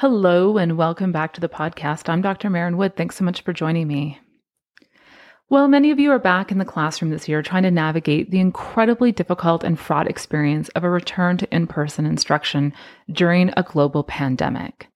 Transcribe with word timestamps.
Hello, 0.00 0.58
and 0.58 0.76
welcome 0.76 1.10
back 1.10 1.32
to 1.32 1.40
the 1.40 1.48
podcast. 1.48 2.10
I'm 2.10 2.20
Dr. 2.20 2.50
Maren 2.50 2.76
Wood. 2.76 2.96
Thanks 2.96 3.16
so 3.16 3.24
much 3.24 3.40
for 3.40 3.54
joining 3.54 3.88
me. 3.88 4.20
Well, 5.48 5.68
many 5.68 5.90
of 5.90 5.98
you 5.98 6.10
are 6.10 6.18
back 6.18 6.52
in 6.52 6.58
the 6.58 6.66
classroom 6.66 7.10
this 7.10 7.30
year 7.30 7.40
trying 7.40 7.62
to 7.62 7.70
navigate 7.70 8.30
the 8.30 8.38
incredibly 8.38 9.10
difficult 9.10 9.64
and 9.64 9.80
fraught 9.80 10.06
experience 10.06 10.68
of 10.74 10.84
a 10.84 10.90
return 10.90 11.38
to 11.38 11.50
in 11.50 11.66
person 11.66 12.04
instruction 12.04 12.74
during 13.10 13.54
a 13.56 13.62
global 13.62 14.04
pandemic. 14.04 14.88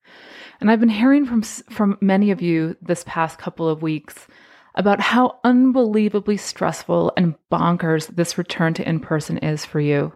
And 0.59 0.69
I've 0.69 0.79
been 0.79 0.87
hearing 0.87 1.25
from, 1.25 1.41
from 1.41 1.97
many 1.99 2.29
of 2.29 2.39
you 2.43 2.77
this 2.79 3.03
past 3.07 3.39
couple 3.39 3.67
of 3.67 3.81
weeks 3.81 4.27
about 4.75 4.99
how 4.99 5.39
unbelievably 5.43 6.37
stressful 6.37 7.11
and 7.17 7.33
bonkers 7.51 8.15
this 8.15 8.37
return 8.37 8.75
to 8.75 8.87
in 8.87 8.99
person 8.99 9.39
is 9.39 9.65
for 9.65 9.79
you. 9.79 10.13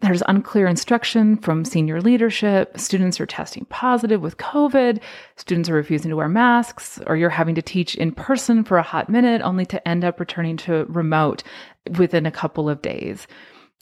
There's 0.00 0.22
unclear 0.26 0.66
instruction 0.66 1.36
from 1.36 1.64
senior 1.64 2.00
leadership. 2.00 2.78
Students 2.78 3.20
are 3.20 3.26
testing 3.26 3.66
positive 3.66 4.22
with 4.22 4.38
COVID. 4.38 5.00
Students 5.36 5.68
are 5.68 5.74
refusing 5.74 6.08
to 6.08 6.16
wear 6.16 6.28
masks, 6.28 7.00
or 7.06 7.16
you're 7.16 7.28
having 7.28 7.54
to 7.56 7.62
teach 7.62 7.96
in 7.96 8.12
person 8.12 8.64
for 8.64 8.78
a 8.78 8.82
hot 8.82 9.10
minute 9.10 9.42
only 9.42 9.66
to 9.66 9.88
end 9.88 10.04
up 10.04 10.18
returning 10.18 10.56
to 10.58 10.86
remote 10.88 11.42
within 11.98 12.24
a 12.24 12.30
couple 12.30 12.70
of 12.70 12.80
days. 12.80 13.26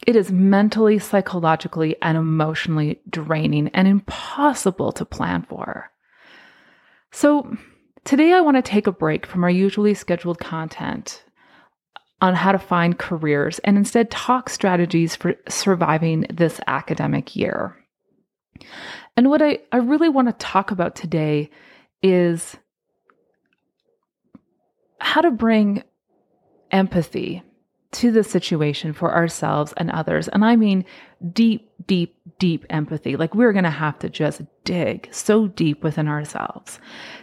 It 0.06 0.16
is 0.16 0.32
mentally, 0.32 0.98
psychologically, 0.98 1.94
and 2.02 2.18
emotionally 2.18 3.00
draining 3.08 3.68
and 3.68 3.86
impossible 3.86 4.90
to 4.92 5.04
plan 5.04 5.42
for. 5.48 5.90
So, 7.12 7.56
today 8.04 8.32
I 8.32 8.40
want 8.40 8.56
to 8.56 8.62
take 8.62 8.88
a 8.88 8.92
break 8.92 9.24
from 9.24 9.44
our 9.44 9.50
usually 9.50 9.94
scheduled 9.94 10.40
content 10.40 11.24
on 12.20 12.34
how 12.34 12.52
to 12.52 12.58
find 12.58 12.98
careers 12.98 13.58
and 13.60 13.76
instead 13.76 14.10
talk 14.10 14.48
strategies 14.48 15.14
for 15.14 15.34
surviving 15.48 16.26
this 16.32 16.60
academic 16.66 17.36
year. 17.36 17.76
And 19.16 19.30
what 19.30 19.42
I, 19.42 19.60
I 19.70 19.78
really 19.78 20.08
want 20.08 20.28
to 20.28 20.44
talk 20.44 20.70
about 20.70 20.96
today 20.96 21.50
is 22.02 22.56
how 25.00 25.20
to 25.20 25.30
bring 25.30 25.82
empathy 26.70 27.42
to 27.90 28.10
the 28.10 28.22
situation 28.22 28.92
for 28.92 29.14
ourselves 29.14 29.72
and 29.76 29.90
others. 29.90 30.28
And 30.28 30.44
I 30.44 30.56
mean 30.56 30.84
deep, 31.32 31.70
deep, 31.86 32.16
deep 32.38 32.66
empathy. 32.68 33.16
Like 33.16 33.34
we're 33.34 33.52
going 33.52 33.64
to 33.64 33.70
have 33.70 33.98
to 34.00 34.10
just 34.10 34.42
dig 34.64 35.08
so 35.10 35.48
deep 35.48 35.82
within 35.82 36.06
ourselves 36.06 36.78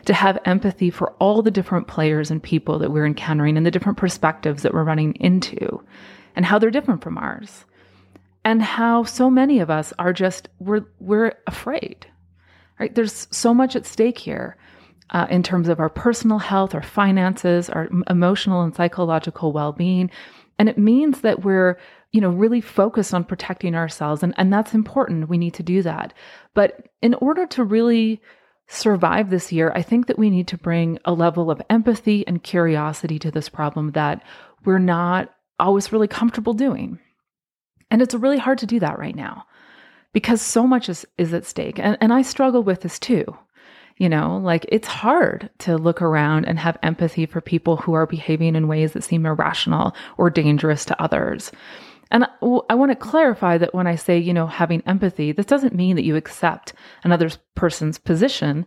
to 0.06 0.14
have 0.14 0.40
empathy 0.46 0.90
for 0.90 1.12
all 1.14 1.42
the 1.42 1.52
different 1.52 1.88
players 1.88 2.32
and 2.32 2.42
people 2.42 2.80
that 2.80 2.92
we're 2.92 3.06
encountering 3.06 3.58
and 3.58 3.66
the 3.66 3.72
different 3.72 3.98
perspectives 3.98 4.64
that 4.64 4.74
we're 4.74 4.84
running 4.84 5.14
into 5.16 5.84
and 6.36 6.46
how 6.46 6.58
they're 6.58 6.72
different 6.72 7.04
from 7.04 7.18
ours. 7.18 7.66
And 8.44 8.62
how 8.62 9.04
so 9.04 9.30
many 9.30 9.60
of 9.60 9.72
us 9.72 9.92
are 9.98 10.14
just 10.14 10.50
we're 10.60 10.86
we're 11.00 11.34
afraid. 11.48 12.06
Right? 12.80 12.94
There's 12.94 13.28
so 13.32 13.54
much 13.54 13.76
at 13.76 13.86
stake 13.86 14.18
here. 14.18 14.58
Uh, 15.12 15.28
in 15.30 15.44
terms 15.44 15.70
of 15.70 15.80
our 15.80 15.90
personal 15.90 16.40
health, 16.40 16.74
our 16.74 16.82
finances, 16.82 17.70
our 17.70 17.88
emotional 18.10 18.64
and 18.64 18.76
psychological 18.76 19.52
well 19.52 19.72
being, 19.72 20.10
and 20.58 20.70
it 20.70 20.78
means 20.78 21.22
that 21.22 21.44
we're, 21.44 21.78
you 22.12 22.22
know, 22.22 22.30
really 22.30 22.62
focused 22.62 23.14
on 23.14 23.24
protecting 23.24 23.76
ourselves. 23.76 24.24
And, 24.24 24.34
and 24.38 24.52
that's 24.52 24.74
important. 24.74 25.30
We 25.30 25.38
need 25.38 25.54
to 25.56 25.64
do 25.64 25.82
that. 25.82 26.14
But 26.54 26.88
in 27.02 27.14
order 27.16 27.46
to 27.48 27.64
really 27.64 28.22
survive 28.68 29.30
this 29.30 29.52
year, 29.52 29.72
I 29.76 29.82
think 29.82 30.08
that 30.08 30.18
we 30.18 30.30
need 30.30 30.48
to 30.48 30.58
bring 30.58 30.98
a 31.06 31.14
level 31.14 31.52
of 31.52 31.62
empathy 31.70 32.26
and 32.26 32.42
curiosity 32.42 33.20
to 33.20 33.32
this 33.32 33.50
problem 33.50 33.92
that 33.92 34.24
we're 34.64 34.80
not 34.80 35.34
always 35.60 35.92
really 35.92 36.08
comfortable 36.08 36.54
doing. 36.54 37.00
And 37.92 38.02
it's 38.02 38.16
really 38.16 38.40
hard 38.40 38.58
to 38.60 38.66
do 38.66 38.80
that 38.80 38.98
right 38.98 39.16
now 39.16 39.46
because 40.14 40.42
so 40.42 40.66
much 40.66 40.90
is, 40.90 41.06
is 41.18 41.34
at 41.34 41.46
stake. 41.46 41.78
And, 41.78 41.98
and 42.02 42.14
I 42.14 42.22
struggle 42.22 42.64
with 42.64 42.82
this 42.82 42.98
too. 42.98 43.38
You 43.98 44.10
know, 44.10 44.38
like 44.44 44.66
it's 44.68 44.88
hard 44.88 45.50
to 45.60 45.78
look 45.78 46.02
around 46.02 46.46
and 46.46 46.60
have 46.60 46.78
empathy 46.84 47.26
for 47.26 47.40
people 47.40 47.78
who 47.78 47.94
are 47.94 48.06
behaving 48.06 48.56
in 48.56 48.68
ways 48.68 48.92
that 48.92 49.06
seem 49.06 49.26
irrational 49.26 49.96
or 50.18 50.30
dangerous 50.30 50.84
to 50.86 51.02
others. 51.02 51.52
And 52.12 52.26
I 52.70 52.76
want 52.76 52.92
to 52.92 52.96
clarify 52.96 53.58
that 53.58 53.74
when 53.74 53.88
I 53.88 53.96
say, 53.96 54.18
you 54.18 54.34
know, 54.34 54.48
having 54.48 54.84
empathy, 54.86 55.32
this 55.32 55.46
doesn't 55.46 55.74
mean 55.74 55.96
that 55.96 56.06
you 56.06 56.16
accept 56.16 56.74
another 57.04 57.32
person's 57.56 57.98
position, 57.98 58.66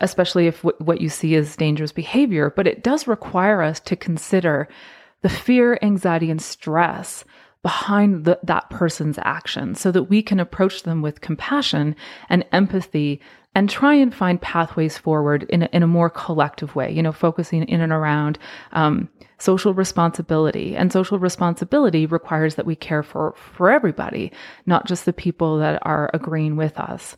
especially 0.00 0.46
if 0.46 0.62
what 0.62 1.00
you 1.00 1.08
see 1.08 1.34
is 1.34 1.56
dangerous 1.56 1.90
behavior, 1.90 2.52
but 2.54 2.66
it 2.66 2.84
does 2.84 3.08
require 3.08 3.60
us 3.62 3.80
to 3.80 3.96
consider 3.96 4.68
the 5.22 5.28
fear, 5.28 5.78
anxiety, 5.82 6.30
and 6.30 6.40
stress 6.40 7.24
behind 7.62 8.24
the, 8.24 8.38
that 8.44 8.70
person's 8.70 9.18
actions 9.22 9.80
so 9.80 9.90
that 9.90 10.04
we 10.04 10.22
can 10.22 10.38
approach 10.38 10.84
them 10.84 11.02
with 11.02 11.20
compassion 11.20 11.96
and 12.28 12.44
empathy 12.52 13.20
and 13.56 13.70
try 13.70 13.94
and 13.94 14.14
find 14.14 14.38
pathways 14.42 14.98
forward 14.98 15.44
in 15.44 15.62
a, 15.62 15.68
in 15.72 15.82
a 15.82 15.86
more 15.86 16.10
collective 16.10 16.76
way, 16.76 16.92
you 16.92 17.02
know, 17.02 17.10
focusing 17.10 17.62
in 17.62 17.80
and 17.80 17.90
around 17.90 18.38
um, 18.72 19.08
social 19.38 19.72
responsibility. 19.72 20.76
And 20.76 20.92
social 20.92 21.18
responsibility 21.18 22.04
requires 22.04 22.56
that 22.56 22.66
we 22.66 22.76
care 22.76 23.02
for, 23.02 23.34
for 23.54 23.70
everybody, 23.70 24.30
not 24.66 24.86
just 24.86 25.06
the 25.06 25.12
people 25.14 25.56
that 25.60 25.78
are 25.86 26.10
agreeing 26.12 26.56
with 26.56 26.78
us. 26.78 27.16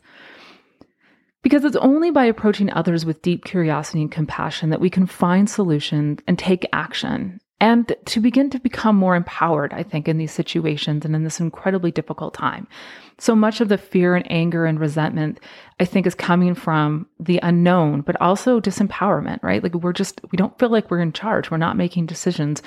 Because 1.43 1.65
it's 1.65 1.75
only 1.75 2.09
by 2.09 2.23
approaching 2.23 2.71
others 2.71 3.05
with 3.05 3.21
deep 3.21 3.43
curiosity 3.43 4.01
and 4.01 4.11
compassion 4.11 4.69
that 4.69 4.79
we 4.79 4.89
can 4.89 5.07
find 5.07 5.49
solutions 5.49 6.19
and 6.25 6.39
take 6.39 6.65
action 6.71 7.41
and 7.61 7.93
to 8.05 8.19
begin 8.21 8.49
to 8.51 8.59
become 8.59 8.95
more 8.95 9.15
empowered, 9.15 9.73
I 9.73 9.83
think, 9.83 10.07
in 10.07 10.17
these 10.17 10.31
situations 10.31 11.03
and 11.03 11.13
in 11.15 11.23
this 11.23 11.39
incredibly 11.41 11.91
difficult 11.91 12.33
time. 12.33 12.67
So 13.17 13.35
much 13.35 13.59
of 13.59 13.67
the 13.67 13.77
fear 13.77 14.15
and 14.15 14.29
anger 14.31 14.65
and 14.65 14.79
resentment, 14.79 15.41
I 15.79 15.85
think, 15.85 16.07
is 16.07 16.15
coming 16.15 16.55
from 16.55 17.05
the 17.19 17.39
unknown, 17.43 18.01
but 18.01 18.19
also 18.21 18.61
disempowerment, 18.61 19.43
right? 19.43 19.61
Like 19.61 19.73
we're 19.73 19.91
just, 19.91 20.21
we 20.31 20.37
don't 20.37 20.57
feel 20.57 20.69
like 20.69 20.89
we're 20.89 21.01
in 21.01 21.11
charge. 21.11 21.51
We're 21.51 21.57
not 21.57 21.75
making 21.75 22.05
decisions. 22.05 22.61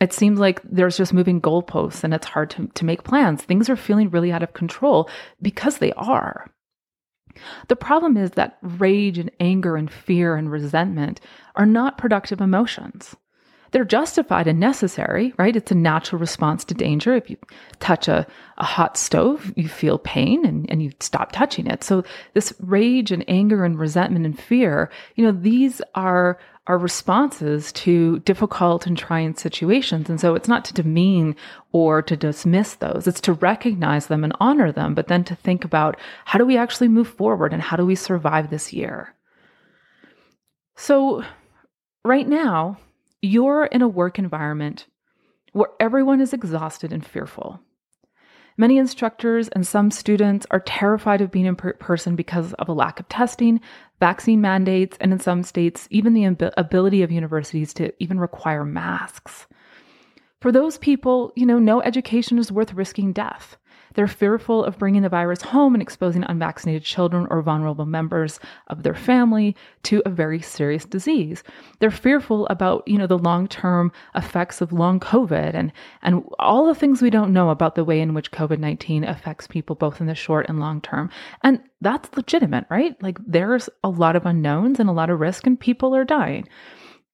It 0.00 0.12
seems 0.12 0.38
like 0.38 0.60
there's 0.62 0.96
just 0.96 1.12
moving 1.12 1.40
goalposts 1.40 2.04
and 2.04 2.14
it's 2.14 2.26
hard 2.26 2.50
to, 2.50 2.68
to 2.68 2.84
make 2.84 3.02
plans. 3.02 3.42
Things 3.42 3.68
are 3.68 3.76
feeling 3.76 4.10
really 4.10 4.30
out 4.30 4.44
of 4.44 4.52
control 4.52 5.10
because 5.42 5.78
they 5.78 5.92
are. 5.94 6.48
The 7.66 7.76
problem 7.76 8.16
is 8.16 8.32
that 8.32 8.58
rage 8.62 9.18
and 9.18 9.32
anger 9.40 9.76
and 9.76 9.90
fear 9.90 10.36
and 10.36 10.50
resentment 10.50 11.20
are 11.56 11.66
not 11.66 11.98
productive 11.98 12.40
emotions 12.40 13.16
they're 13.70 13.84
justified 13.84 14.46
and 14.46 14.58
necessary, 14.58 15.34
right? 15.38 15.56
It's 15.56 15.70
a 15.70 15.74
natural 15.74 16.20
response 16.20 16.64
to 16.64 16.74
danger. 16.74 17.14
If 17.14 17.30
you 17.30 17.36
touch 17.80 18.08
a, 18.08 18.26
a 18.56 18.64
hot 18.64 18.96
stove, 18.96 19.52
you 19.56 19.68
feel 19.68 19.98
pain 19.98 20.44
and, 20.44 20.70
and 20.70 20.82
you 20.82 20.92
stop 21.00 21.32
touching 21.32 21.66
it. 21.66 21.84
So 21.84 22.04
this 22.34 22.52
rage 22.60 23.10
and 23.10 23.24
anger 23.28 23.64
and 23.64 23.78
resentment 23.78 24.26
and 24.26 24.38
fear, 24.38 24.90
you 25.16 25.24
know, 25.24 25.32
these 25.32 25.82
are 25.94 26.38
our 26.68 26.78
responses 26.78 27.72
to 27.72 28.18
difficult 28.20 28.86
and 28.86 28.96
trying 28.96 29.34
situations. 29.34 30.10
And 30.10 30.20
so 30.20 30.34
it's 30.34 30.48
not 30.48 30.66
to 30.66 30.74
demean 30.74 31.34
or 31.72 32.02
to 32.02 32.16
dismiss 32.16 32.74
those. 32.74 33.06
It's 33.06 33.22
to 33.22 33.32
recognize 33.32 34.06
them 34.06 34.22
and 34.22 34.34
honor 34.38 34.70
them, 34.70 34.94
but 34.94 35.08
then 35.08 35.24
to 35.24 35.34
think 35.34 35.64
about 35.64 35.98
how 36.26 36.38
do 36.38 36.44
we 36.44 36.58
actually 36.58 36.88
move 36.88 37.08
forward 37.08 37.54
and 37.54 37.62
how 37.62 37.78
do 37.78 37.86
we 37.86 37.94
survive 37.94 38.50
this 38.50 38.70
year? 38.72 39.14
So 40.76 41.24
right 42.04 42.28
now, 42.28 42.78
you're 43.22 43.64
in 43.64 43.82
a 43.82 43.88
work 43.88 44.18
environment 44.18 44.86
where 45.52 45.68
everyone 45.80 46.20
is 46.20 46.32
exhausted 46.32 46.92
and 46.92 47.04
fearful. 47.04 47.60
Many 48.56 48.76
instructors 48.76 49.46
and 49.48 49.64
some 49.64 49.92
students 49.92 50.44
are 50.50 50.60
terrified 50.60 51.20
of 51.20 51.30
being 51.30 51.46
in 51.46 51.54
person 51.54 52.16
because 52.16 52.54
of 52.54 52.68
a 52.68 52.72
lack 52.72 52.98
of 52.98 53.08
testing, 53.08 53.60
vaccine 54.00 54.40
mandates, 54.40 54.96
and 55.00 55.12
in 55.12 55.20
some 55.20 55.44
states, 55.44 55.86
even 55.90 56.14
the 56.14 56.52
ability 56.56 57.02
of 57.02 57.12
universities 57.12 57.72
to 57.74 57.92
even 58.02 58.18
require 58.18 58.64
masks. 58.64 59.46
For 60.40 60.50
those 60.50 60.76
people, 60.78 61.32
you 61.36 61.46
know, 61.46 61.60
no 61.60 61.80
education 61.82 62.38
is 62.38 62.50
worth 62.50 62.72
risking 62.72 63.12
death. 63.12 63.56
They're 63.94 64.06
fearful 64.06 64.64
of 64.64 64.78
bringing 64.78 65.02
the 65.02 65.08
virus 65.08 65.42
home 65.42 65.74
and 65.74 65.82
exposing 65.82 66.24
unvaccinated 66.24 66.84
children 66.84 67.26
or 67.30 67.42
vulnerable 67.42 67.86
members 67.86 68.40
of 68.68 68.82
their 68.82 68.94
family 68.94 69.56
to 69.84 70.02
a 70.04 70.10
very 70.10 70.40
serious 70.40 70.84
disease. 70.84 71.42
They're 71.78 71.90
fearful 71.90 72.46
about, 72.48 72.86
you 72.86 72.98
know, 72.98 73.06
the 73.06 73.18
long-term 73.18 73.92
effects 74.14 74.60
of 74.60 74.72
long 74.72 75.00
COVID 75.00 75.54
and 75.54 75.72
and 76.02 76.24
all 76.38 76.66
the 76.66 76.74
things 76.74 77.02
we 77.02 77.10
don't 77.10 77.32
know 77.32 77.50
about 77.50 77.74
the 77.74 77.84
way 77.84 78.00
in 78.00 78.14
which 78.14 78.32
COVID-19 78.32 79.08
affects 79.08 79.46
people 79.46 79.76
both 79.76 80.00
in 80.00 80.06
the 80.06 80.14
short 80.14 80.48
and 80.48 80.60
long 80.60 80.80
term. 80.80 81.10
And 81.42 81.60
that's 81.80 82.16
legitimate, 82.16 82.66
right? 82.70 83.00
Like 83.02 83.18
there's 83.26 83.68
a 83.84 83.88
lot 83.88 84.16
of 84.16 84.26
unknowns 84.26 84.80
and 84.80 84.88
a 84.88 84.92
lot 84.92 85.10
of 85.10 85.20
risk 85.20 85.46
and 85.46 85.58
people 85.58 85.94
are 85.94 86.04
dying. 86.04 86.48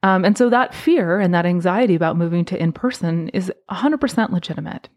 Um, 0.02 0.24
and 0.24 0.36
so 0.36 0.50
that 0.50 0.74
fear 0.74 1.18
and 1.18 1.32
that 1.32 1.46
anxiety 1.46 1.94
about 1.94 2.18
moving 2.18 2.44
to 2.46 2.62
in 2.62 2.72
person 2.72 3.30
is 3.30 3.50
100% 3.70 4.30
legitimate. 4.30 4.90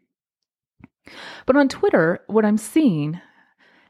But 1.46 1.56
on 1.56 1.68
Twitter, 1.68 2.20
what 2.28 2.46
I'm 2.46 2.58
seeing, 2.58 3.20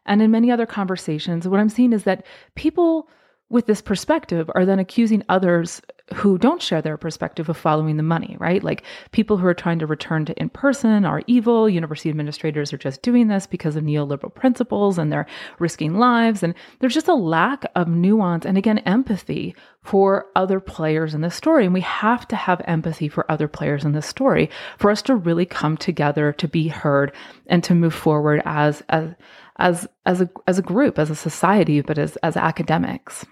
and 0.06 0.22
in 0.22 0.32
many 0.32 0.52
other 0.52 0.66
conversations, 0.66 1.48
what 1.48 1.60
I'm 1.60 1.70
seeing 1.70 1.94
is 1.94 2.04
that 2.04 2.26
people 2.56 3.10
with 3.50 3.66
this 3.66 3.82
perspective 3.82 4.50
are 4.56 4.66
then 4.66 4.80
accusing 4.80 5.24
others 5.30 5.82
who 6.14 6.38
don't 6.38 6.62
share 6.62 6.82
their 6.82 6.98
perspective 6.98 7.50
of 7.50 7.58
following 7.58 7.98
the 7.98 8.04
money, 8.04 8.38
right? 8.40 8.64
Like 8.64 8.84
people 9.12 9.38
who 9.38 9.46
are 9.46 9.54
trying 9.54 9.80
to 9.80 9.86
return 9.86 10.24
to 10.26 10.40
in 10.40 10.50
person 10.50 11.04
are 11.04 11.22
evil. 11.28 11.68
University 11.68 12.10
administrators 12.10 12.72
are 12.72 12.78
just 12.78 13.02
doing 13.02 13.28
this 13.28 13.46
because 13.46 13.76
of 13.76 13.84
neoliberal 13.84 14.34
principles 14.34 14.98
and 14.98 15.12
they're 15.12 15.26
risking 15.60 15.96
lives. 15.96 16.44
And 16.44 16.54
there's 16.80 16.94
just 16.94 17.10
a 17.10 17.14
lack 17.14 17.66
of 17.76 17.90
nuance 17.90 18.46
and 18.46 18.58
again, 18.58 18.80
empathy 18.80 19.54
for 19.82 20.28
other 20.36 20.62
players 20.62 21.14
in 21.14 21.22
the 21.22 21.32
story. 21.32 21.66
And 21.66 21.74
we 21.74 21.82
have 21.82 22.28
to 22.30 22.38
have 22.38 22.62
empathy 22.66 23.10
for 23.10 23.30
other 23.30 23.50
players 23.50 23.84
in 23.84 23.92
the 23.92 24.02
story 24.02 24.50
for 24.78 24.90
us 24.90 25.02
to 25.04 25.16
really 25.16 25.46
come 25.46 25.76
together 25.76 26.32
to 26.34 26.48
be 26.48 26.70
heard 26.70 27.14
and 27.48 27.64
to 27.66 27.76
move 27.76 27.94
forward 27.94 28.42
as, 28.46 28.82
as, 28.90 29.14
as, 29.58 29.88
as 30.06 30.22
a, 30.22 30.30
as 30.48 30.58
a 30.58 30.64
group, 30.64 31.00
as 31.00 31.10
a 31.10 31.16
society, 31.16 31.82
but 31.82 31.98
as, 31.98 32.16
as 32.18 32.38
academics. 32.38 33.26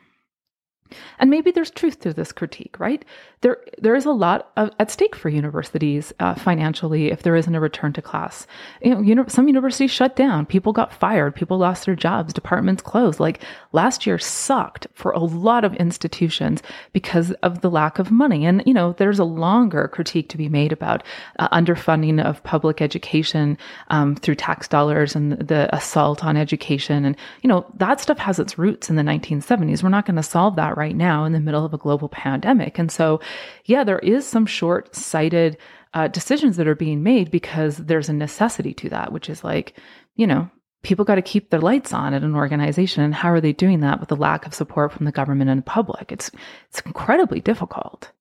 And 1.19 1.29
maybe 1.29 1.51
there's 1.51 1.71
truth 1.71 1.99
to 2.01 2.13
this 2.13 2.31
critique, 2.31 2.79
right? 2.79 3.03
There, 3.41 3.57
there 3.79 3.95
is 3.95 4.05
a 4.05 4.11
lot 4.11 4.51
of, 4.55 4.71
at 4.79 4.91
stake 4.91 5.15
for 5.15 5.29
universities 5.29 6.13
uh, 6.19 6.35
financially 6.35 7.11
if 7.11 7.23
there 7.23 7.35
isn't 7.35 7.53
a 7.53 7.59
return 7.59 7.93
to 7.93 8.01
class. 8.01 8.47
You 8.81 8.91
know, 8.91 9.01
uni- 9.01 9.29
some 9.29 9.47
universities 9.47 9.91
shut 9.91 10.15
down, 10.15 10.45
people 10.45 10.73
got 10.73 10.93
fired, 10.93 11.35
people 11.35 11.57
lost 11.57 11.85
their 11.85 11.95
jobs, 11.95 12.33
departments 12.33 12.81
closed. 12.81 13.19
Like 13.19 13.41
last 13.71 14.05
year 14.05 14.17
sucked 14.17 14.87
for 14.93 15.11
a 15.11 15.19
lot 15.19 15.63
of 15.63 15.73
institutions 15.75 16.61
because 16.93 17.31
of 17.43 17.61
the 17.61 17.69
lack 17.69 17.99
of 17.99 18.11
money. 18.11 18.45
And 18.45 18.63
you 18.65 18.73
know, 18.73 18.93
there's 18.93 19.19
a 19.19 19.25
longer 19.25 19.87
critique 19.87 20.29
to 20.29 20.37
be 20.37 20.49
made 20.49 20.71
about 20.71 21.03
uh, 21.39 21.49
underfunding 21.49 22.23
of 22.23 22.43
public 22.43 22.81
education 22.81 23.57
um, 23.89 24.15
through 24.15 24.35
tax 24.35 24.67
dollars 24.67 25.15
and 25.15 25.33
the 25.33 25.73
assault 25.75 26.23
on 26.23 26.37
education. 26.37 27.05
And 27.05 27.17
you 27.41 27.47
know, 27.47 27.65
that 27.77 27.99
stuff 27.99 28.17
has 28.19 28.39
its 28.39 28.57
roots 28.57 28.89
in 28.89 28.95
the 28.95 29.03
1970s. 29.03 29.83
We're 29.83 29.89
not 29.89 30.05
going 30.05 30.15
to 30.15 30.23
solve 30.23 30.55
that 30.55 30.74
right 30.75 30.95
now 30.95 31.25
in 31.25 31.33
the 31.33 31.39
middle 31.39 31.65
of 31.65 31.73
a 31.73 31.77
global 31.77 32.09
pandemic. 32.09 32.79
And 32.79 32.91
so, 32.91 33.19
yeah, 33.65 33.83
there 33.83 33.99
is 33.99 34.25
some 34.25 34.45
short 34.45 34.95
sighted 34.95 35.57
uh, 35.93 36.07
decisions 36.07 36.57
that 36.57 36.67
are 36.67 36.75
being 36.75 37.03
made 37.03 37.31
because 37.31 37.77
there's 37.77 38.09
a 38.09 38.13
necessity 38.13 38.73
to 38.75 38.89
that, 38.89 39.11
which 39.11 39.29
is 39.29 39.43
like, 39.43 39.79
you 40.15 40.27
know, 40.27 40.49
people 40.83 41.05
got 41.05 41.15
to 41.15 41.21
keep 41.21 41.49
their 41.49 41.61
lights 41.61 41.93
on 41.93 42.13
at 42.13 42.23
an 42.23 42.35
organization. 42.35 43.03
And 43.03 43.15
how 43.15 43.29
are 43.29 43.41
they 43.41 43.53
doing 43.53 43.79
that 43.79 43.99
with 43.99 44.09
the 44.09 44.15
lack 44.15 44.45
of 44.45 44.53
support 44.53 44.91
from 44.91 45.05
the 45.05 45.11
government 45.11 45.49
and 45.49 45.59
the 45.59 45.63
public? 45.63 46.11
It's, 46.11 46.29
it's 46.69 46.81
incredibly 46.81 47.39
difficult. 47.39 48.11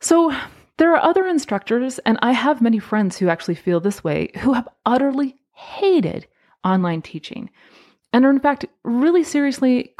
So, 0.00 0.34
there 0.78 0.94
are 0.94 1.02
other 1.02 1.26
instructors, 1.26 1.98
and 2.00 2.18
I 2.22 2.32
have 2.32 2.62
many 2.62 2.78
friends 2.78 3.18
who 3.18 3.28
actually 3.28 3.56
feel 3.56 3.80
this 3.80 4.02
way, 4.02 4.30
who 4.38 4.54
have 4.54 4.66
utterly 4.86 5.36
hated 5.52 6.26
online 6.64 7.02
teaching 7.02 7.50
and 8.12 8.24
are 8.24 8.30
in 8.30 8.40
fact 8.40 8.64
really 8.84 9.24
seriously 9.24 9.94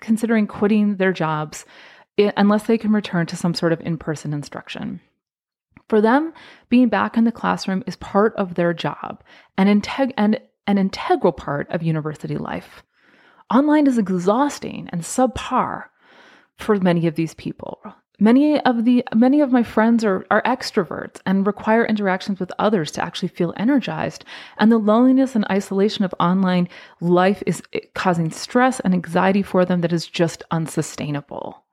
considering 0.00 0.46
quitting 0.46 0.96
their 0.96 1.12
jobs 1.12 1.64
unless 2.36 2.64
they 2.64 2.78
can 2.78 2.92
return 2.92 3.26
to 3.26 3.36
some 3.36 3.54
sort 3.54 3.72
of 3.72 3.80
in 3.80 3.96
person 3.96 4.32
instruction. 4.32 5.00
For 5.88 6.00
them, 6.00 6.32
being 6.68 6.88
back 6.88 7.16
in 7.16 7.24
the 7.24 7.32
classroom 7.32 7.82
is 7.86 7.96
part 7.96 8.34
of 8.36 8.54
their 8.54 8.72
job 8.72 9.24
and, 9.58 9.82
integ- 9.82 10.14
and 10.16 10.40
an 10.66 10.78
integral 10.78 11.32
part 11.32 11.68
of 11.70 11.82
university 11.82 12.36
life. 12.36 12.82
Online 13.52 13.86
is 13.86 13.98
exhausting 13.98 14.88
and 14.92 15.02
subpar 15.02 15.84
for 16.56 16.76
many 16.76 17.06
of 17.06 17.16
these 17.16 17.34
people. 17.34 17.80
Many 18.22 18.60
of 18.60 18.84
the 18.84 19.02
many 19.14 19.40
of 19.40 19.50
my 19.50 19.62
friends 19.62 20.04
are, 20.04 20.26
are 20.30 20.42
extroverts 20.42 21.22
and 21.24 21.46
require 21.46 21.86
interactions 21.86 22.38
with 22.38 22.52
others 22.58 22.90
to 22.92 23.02
actually 23.02 23.28
feel 23.28 23.54
energized. 23.56 24.26
And 24.58 24.70
the 24.70 24.76
loneliness 24.76 25.34
and 25.34 25.46
isolation 25.50 26.04
of 26.04 26.14
online 26.20 26.68
life 27.00 27.42
is 27.46 27.62
causing 27.94 28.30
stress 28.30 28.78
and 28.80 28.92
anxiety 28.92 29.42
for 29.42 29.64
them 29.64 29.80
that 29.80 29.94
is 29.94 30.06
just 30.06 30.42
unsustainable. 30.50 31.64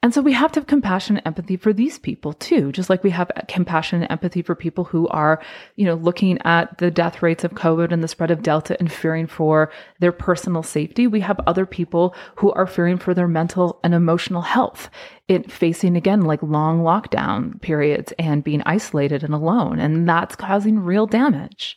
And 0.00 0.14
so 0.14 0.22
we 0.22 0.32
have 0.32 0.52
to 0.52 0.60
have 0.60 0.68
compassion 0.68 1.16
and 1.16 1.26
empathy 1.26 1.56
for 1.56 1.72
these 1.72 1.98
people 1.98 2.32
too, 2.32 2.70
just 2.70 2.88
like 2.88 3.02
we 3.02 3.10
have 3.10 3.32
compassion 3.48 4.02
and 4.02 4.12
empathy 4.12 4.42
for 4.42 4.54
people 4.54 4.84
who 4.84 5.08
are, 5.08 5.42
you 5.74 5.84
know, 5.84 5.94
looking 5.94 6.38
at 6.44 6.78
the 6.78 6.88
death 6.88 7.20
rates 7.20 7.42
of 7.42 7.54
COVID 7.54 7.90
and 7.90 8.02
the 8.02 8.06
spread 8.06 8.30
of 8.30 8.42
Delta 8.42 8.76
and 8.78 8.92
fearing 8.92 9.26
for 9.26 9.72
their 9.98 10.12
personal 10.12 10.62
safety. 10.62 11.08
We 11.08 11.18
have 11.22 11.40
other 11.48 11.66
people 11.66 12.14
who 12.36 12.52
are 12.52 12.66
fearing 12.66 12.96
for 12.96 13.12
their 13.12 13.26
mental 13.26 13.80
and 13.82 13.92
emotional 13.92 14.42
health 14.42 14.88
in 15.26 15.42
facing 15.42 15.96
again 15.96 16.20
like 16.20 16.44
long 16.44 16.82
lockdown 16.82 17.60
periods 17.60 18.12
and 18.20 18.44
being 18.44 18.62
isolated 18.66 19.24
and 19.24 19.34
alone. 19.34 19.80
And 19.80 20.08
that's 20.08 20.36
causing 20.36 20.78
real 20.78 21.06
damage. 21.06 21.76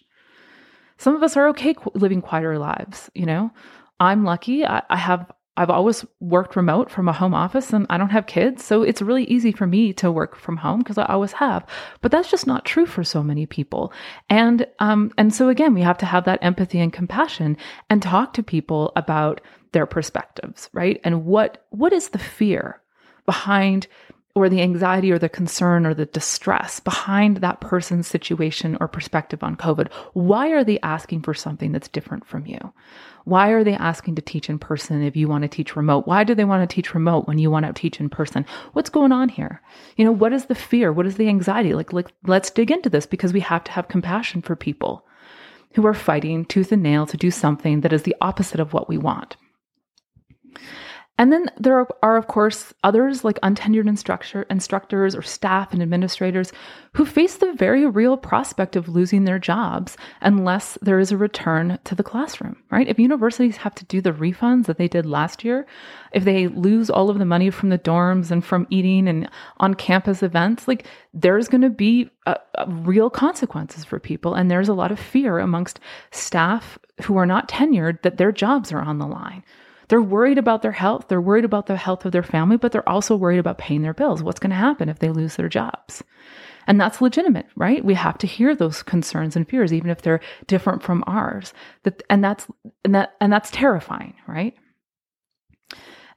Some 0.97 1.15
of 1.15 1.23
us 1.23 1.35
are 1.35 1.47
okay 1.47 1.73
living 1.95 2.21
quieter 2.21 2.59
lives, 2.59 3.09
you 3.15 3.25
know. 3.25 3.49
I'm 3.99 4.23
lucky. 4.23 4.63
I, 4.63 4.83
I 4.91 4.97
have 4.97 5.31
I've 5.57 5.69
always 5.69 6.05
worked 6.21 6.55
remote 6.55 6.89
from 6.89 7.09
a 7.09 7.13
home 7.13 7.33
office 7.33 7.73
and 7.73 7.85
I 7.89 7.97
don't 7.97 8.09
have 8.09 8.25
kids. 8.25 8.63
So 8.63 8.83
it's 8.83 9.01
really 9.01 9.25
easy 9.25 9.51
for 9.51 9.67
me 9.67 9.91
to 9.93 10.11
work 10.11 10.35
from 10.35 10.57
home 10.57 10.79
because 10.79 10.97
I 10.97 11.05
always 11.05 11.33
have. 11.33 11.65
But 12.01 12.11
that's 12.11 12.31
just 12.31 12.47
not 12.47 12.63
true 12.63 12.85
for 12.85 13.03
so 13.03 13.21
many 13.21 13.45
people. 13.45 13.91
And, 14.29 14.65
um, 14.79 15.11
and 15.17 15.33
so 15.33 15.49
again, 15.49 15.73
we 15.73 15.81
have 15.81 15.97
to 15.99 16.05
have 16.05 16.23
that 16.23 16.39
empathy 16.41 16.79
and 16.79 16.93
compassion 16.93 17.57
and 17.89 18.01
talk 18.01 18.33
to 18.33 18.43
people 18.43 18.93
about 18.95 19.41
their 19.73 19.85
perspectives, 19.85 20.69
right? 20.73 21.01
And 21.03 21.25
what, 21.25 21.65
what 21.69 21.91
is 21.91 22.09
the 22.09 22.19
fear 22.19 22.81
behind 23.25 23.87
or 24.35 24.49
the 24.49 24.61
anxiety 24.61 25.11
or 25.11 25.19
the 25.19 25.29
concern 25.29 25.85
or 25.85 25.93
the 25.93 26.05
distress 26.05 26.79
behind 26.79 27.37
that 27.37 27.61
person's 27.61 28.07
situation 28.07 28.77
or 28.79 28.87
perspective 28.87 29.43
on 29.43 29.55
COVID? 29.55 29.91
Why 30.13 30.49
are 30.49 30.63
they 30.63 30.79
asking 30.81 31.23
for 31.23 31.33
something 31.33 31.71
that's 31.71 31.87
different 31.87 32.25
from 32.25 32.45
you? 32.45 32.73
Why 33.25 33.49
are 33.49 33.63
they 33.63 33.73
asking 33.73 34.15
to 34.15 34.21
teach 34.21 34.49
in 34.49 34.57
person 34.57 35.03
if 35.03 35.15
you 35.15 35.27
want 35.27 35.43
to 35.43 35.47
teach 35.47 35.75
remote? 35.75 36.07
Why 36.07 36.23
do 36.23 36.33
they 36.33 36.45
want 36.45 36.67
to 36.67 36.73
teach 36.73 36.93
remote 36.93 37.27
when 37.27 37.37
you 37.37 37.51
want 37.51 37.65
to 37.65 37.73
teach 37.73 37.99
in 37.99 38.09
person? 38.09 38.45
What's 38.73 38.89
going 38.89 39.11
on 39.11 39.29
here? 39.29 39.61
You 39.95 40.05
know, 40.05 40.11
what 40.11 40.33
is 40.33 40.45
the 40.45 40.55
fear? 40.55 40.91
What 40.91 41.05
is 41.05 41.17
the 41.17 41.27
anxiety? 41.27 41.73
Like, 41.73 41.93
like 41.93 42.11
let's 42.25 42.49
dig 42.49 42.71
into 42.71 42.89
this 42.89 43.05
because 43.05 43.33
we 43.33 43.41
have 43.41 43.63
to 43.65 43.71
have 43.71 43.87
compassion 43.87 44.41
for 44.41 44.55
people 44.55 45.05
who 45.73 45.85
are 45.85 45.93
fighting 45.93 46.45
tooth 46.45 46.71
and 46.71 46.83
nail 46.83 47.05
to 47.05 47.17
do 47.17 47.31
something 47.31 47.81
that 47.81 47.93
is 47.93 48.03
the 48.03 48.15
opposite 48.21 48.59
of 48.59 48.73
what 48.73 48.89
we 48.89 48.97
want. 48.97 49.37
And 51.21 51.31
then 51.31 51.51
there 51.55 51.77
are, 51.77 51.87
are, 52.01 52.17
of 52.17 52.25
course, 52.25 52.73
others 52.83 53.23
like 53.23 53.39
untenured 53.41 53.87
instructor, 53.87 54.41
instructors 54.49 55.15
or 55.15 55.21
staff 55.21 55.71
and 55.71 55.79
administrators 55.79 56.51
who 56.93 57.05
face 57.05 57.37
the 57.37 57.53
very 57.53 57.85
real 57.85 58.17
prospect 58.17 58.75
of 58.75 58.89
losing 58.89 59.25
their 59.25 59.37
jobs 59.37 59.97
unless 60.21 60.79
there 60.81 60.97
is 60.97 61.11
a 61.11 61.17
return 61.17 61.77
to 61.83 61.93
the 61.93 62.01
classroom, 62.01 62.55
right? 62.71 62.87
If 62.87 62.97
universities 62.97 63.57
have 63.57 63.75
to 63.75 63.85
do 63.85 64.01
the 64.01 64.13
refunds 64.13 64.65
that 64.65 64.79
they 64.79 64.87
did 64.87 65.05
last 65.05 65.43
year, 65.43 65.67
if 66.11 66.23
they 66.23 66.47
lose 66.47 66.89
all 66.89 67.11
of 67.11 67.19
the 67.19 67.25
money 67.25 67.51
from 67.51 67.69
the 67.69 67.77
dorms 67.77 68.31
and 68.31 68.43
from 68.43 68.65
eating 68.71 69.07
and 69.07 69.29
on 69.57 69.75
campus 69.75 70.23
events, 70.23 70.67
like 70.67 70.87
there's 71.13 71.47
going 71.47 71.61
to 71.61 71.69
be 71.69 72.09
a, 72.25 72.35
a 72.55 72.67
real 72.67 73.11
consequences 73.11 73.85
for 73.85 73.99
people. 73.99 74.33
And 74.33 74.49
there's 74.49 74.69
a 74.69 74.73
lot 74.73 74.91
of 74.91 74.99
fear 74.99 75.37
amongst 75.37 75.79
staff 76.09 76.79
who 77.03 77.15
are 77.17 77.27
not 77.27 77.47
tenured 77.47 78.01
that 78.01 78.17
their 78.17 78.31
jobs 78.31 78.71
are 78.71 78.81
on 78.81 78.97
the 78.97 79.05
line 79.05 79.43
they're 79.91 80.01
worried 80.01 80.37
about 80.37 80.61
their 80.61 80.71
health. 80.71 81.09
They're 81.09 81.19
worried 81.19 81.43
about 81.43 81.65
the 81.65 81.75
health 81.75 82.05
of 82.05 82.13
their 82.13 82.23
family, 82.23 82.55
but 82.55 82.71
they're 82.71 82.87
also 82.87 83.13
worried 83.13 83.39
about 83.39 83.57
paying 83.57 83.81
their 83.81 83.93
bills. 83.93 84.23
What's 84.23 84.39
going 84.39 84.51
to 84.51 84.55
happen 84.55 84.87
if 84.87 84.99
they 84.99 85.09
lose 85.09 85.35
their 85.35 85.49
jobs? 85.49 86.01
And 86.65 86.79
that's 86.79 87.01
legitimate, 87.01 87.47
right? 87.57 87.83
We 87.83 87.93
have 87.95 88.17
to 88.19 88.27
hear 88.27 88.55
those 88.55 88.83
concerns 88.83 89.35
and 89.35 89.45
fears, 89.45 89.73
even 89.73 89.89
if 89.89 90.01
they're 90.01 90.21
different 90.47 90.81
from 90.81 91.03
ours. 91.07 91.53
That, 91.83 92.03
and 92.09 92.23
that's, 92.23 92.47
and 92.85 92.95
that, 92.95 93.15
and 93.19 93.33
that's 93.33 93.51
terrifying, 93.51 94.13
right? 94.29 94.55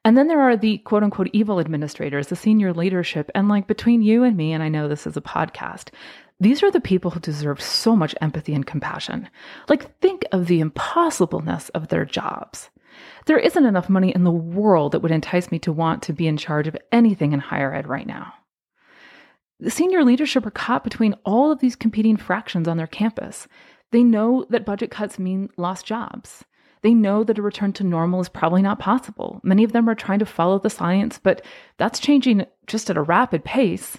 And 0.05 0.17
then 0.17 0.29
there 0.29 0.43
are 0.43 0.57
the 0.57 0.79
quote 0.79 1.03
unquote 1.03 1.31
evil 1.33 1.59
administrators, 1.59 2.29
the 2.29 2.37
senior 2.37 2.73
leadership. 2.73 3.29
And 3.35 3.49
like 3.49 3.67
between 3.67 4.03
you 4.03 4.23
and 4.23 4.37
me, 4.37 4.53
and 4.53 4.63
I 4.63 4.69
know 4.69 4.87
this 4.87 5.05
is 5.05 5.17
a 5.17 5.21
podcast, 5.21 5.89
these 6.39 6.63
are 6.63 6.71
the 6.71 6.81
people 6.81 7.11
who 7.11 7.19
deserve 7.19 7.61
so 7.61 7.97
much 7.97 8.15
empathy 8.21 8.55
and 8.55 8.65
compassion. 8.65 9.29
Like, 9.69 9.99
think 10.01 10.25
of 10.31 10.47
the 10.47 10.61
impossibleness 10.61 11.71
of 11.71 11.89
their 11.89 12.05
jobs. 12.05 12.71
There 13.27 13.39
isn't 13.39 13.67
enough 13.67 13.89
money 13.89 14.15
in 14.15 14.25
the 14.25 14.31
world 14.31 14.93
that 14.93 15.01
would 15.01 15.11
entice 15.11 15.51
me 15.51 15.59
to 15.61 15.73
want 15.73 16.03
to 16.03 16.13
be 16.13 16.27
in 16.27 16.37
charge 16.37 16.67
of 16.69 16.77
anything 16.93 17.33
in 17.33 17.41
higher 17.41 17.75
ed 17.75 17.87
right 17.87 18.07
now. 18.07 18.35
The 19.61 19.71
senior 19.71 20.05
leadership 20.05 20.45
are 20.45 20.51
caught 20.51 20.85
between 20.85 21.15
all 21.25 21.53
of 21.53 21.61
these 21.61 21.77
competing 21.77 22.17
fractions 22.17 22.69
on 22.69 22.77
their 22.77 22.87
campus. 22.87 23.47
They 23.93 24.03
know 24.03 24.45
that 24.51 24.67
budget 24.67 24.91
cuts 24.91 25.19
mean 25.19 25.49
lost 25.57 25.87
jobs. 25.87 26.45
They 26.83 26.93
know 26.93 27.25
that 27.25 27.39
a 27.39 27.43
return 27.43 27.73
to 27.75 27.85
normal 27.85 28.21
is 28.21 28.29
probably 28.29 28.61
not 28.61 28.79
possible. 28.79 29.41
Many 29.43 29.65
of 29.65 29.73
them 29.73 29.89
are 29.89 29.95
trying 29.95 30.19
to 30.19 30.27
follow 30.27 30.59
the 30.59 30.69
science, 30.69 31.19
but 31.19 31.43
that's 31.79 31.99
changing 31.99 32.45
just 32.67 32.91
at 32.91 32.97
a 32.99 33.03
rapid 33.03 33.43
pace. 33.43 33.97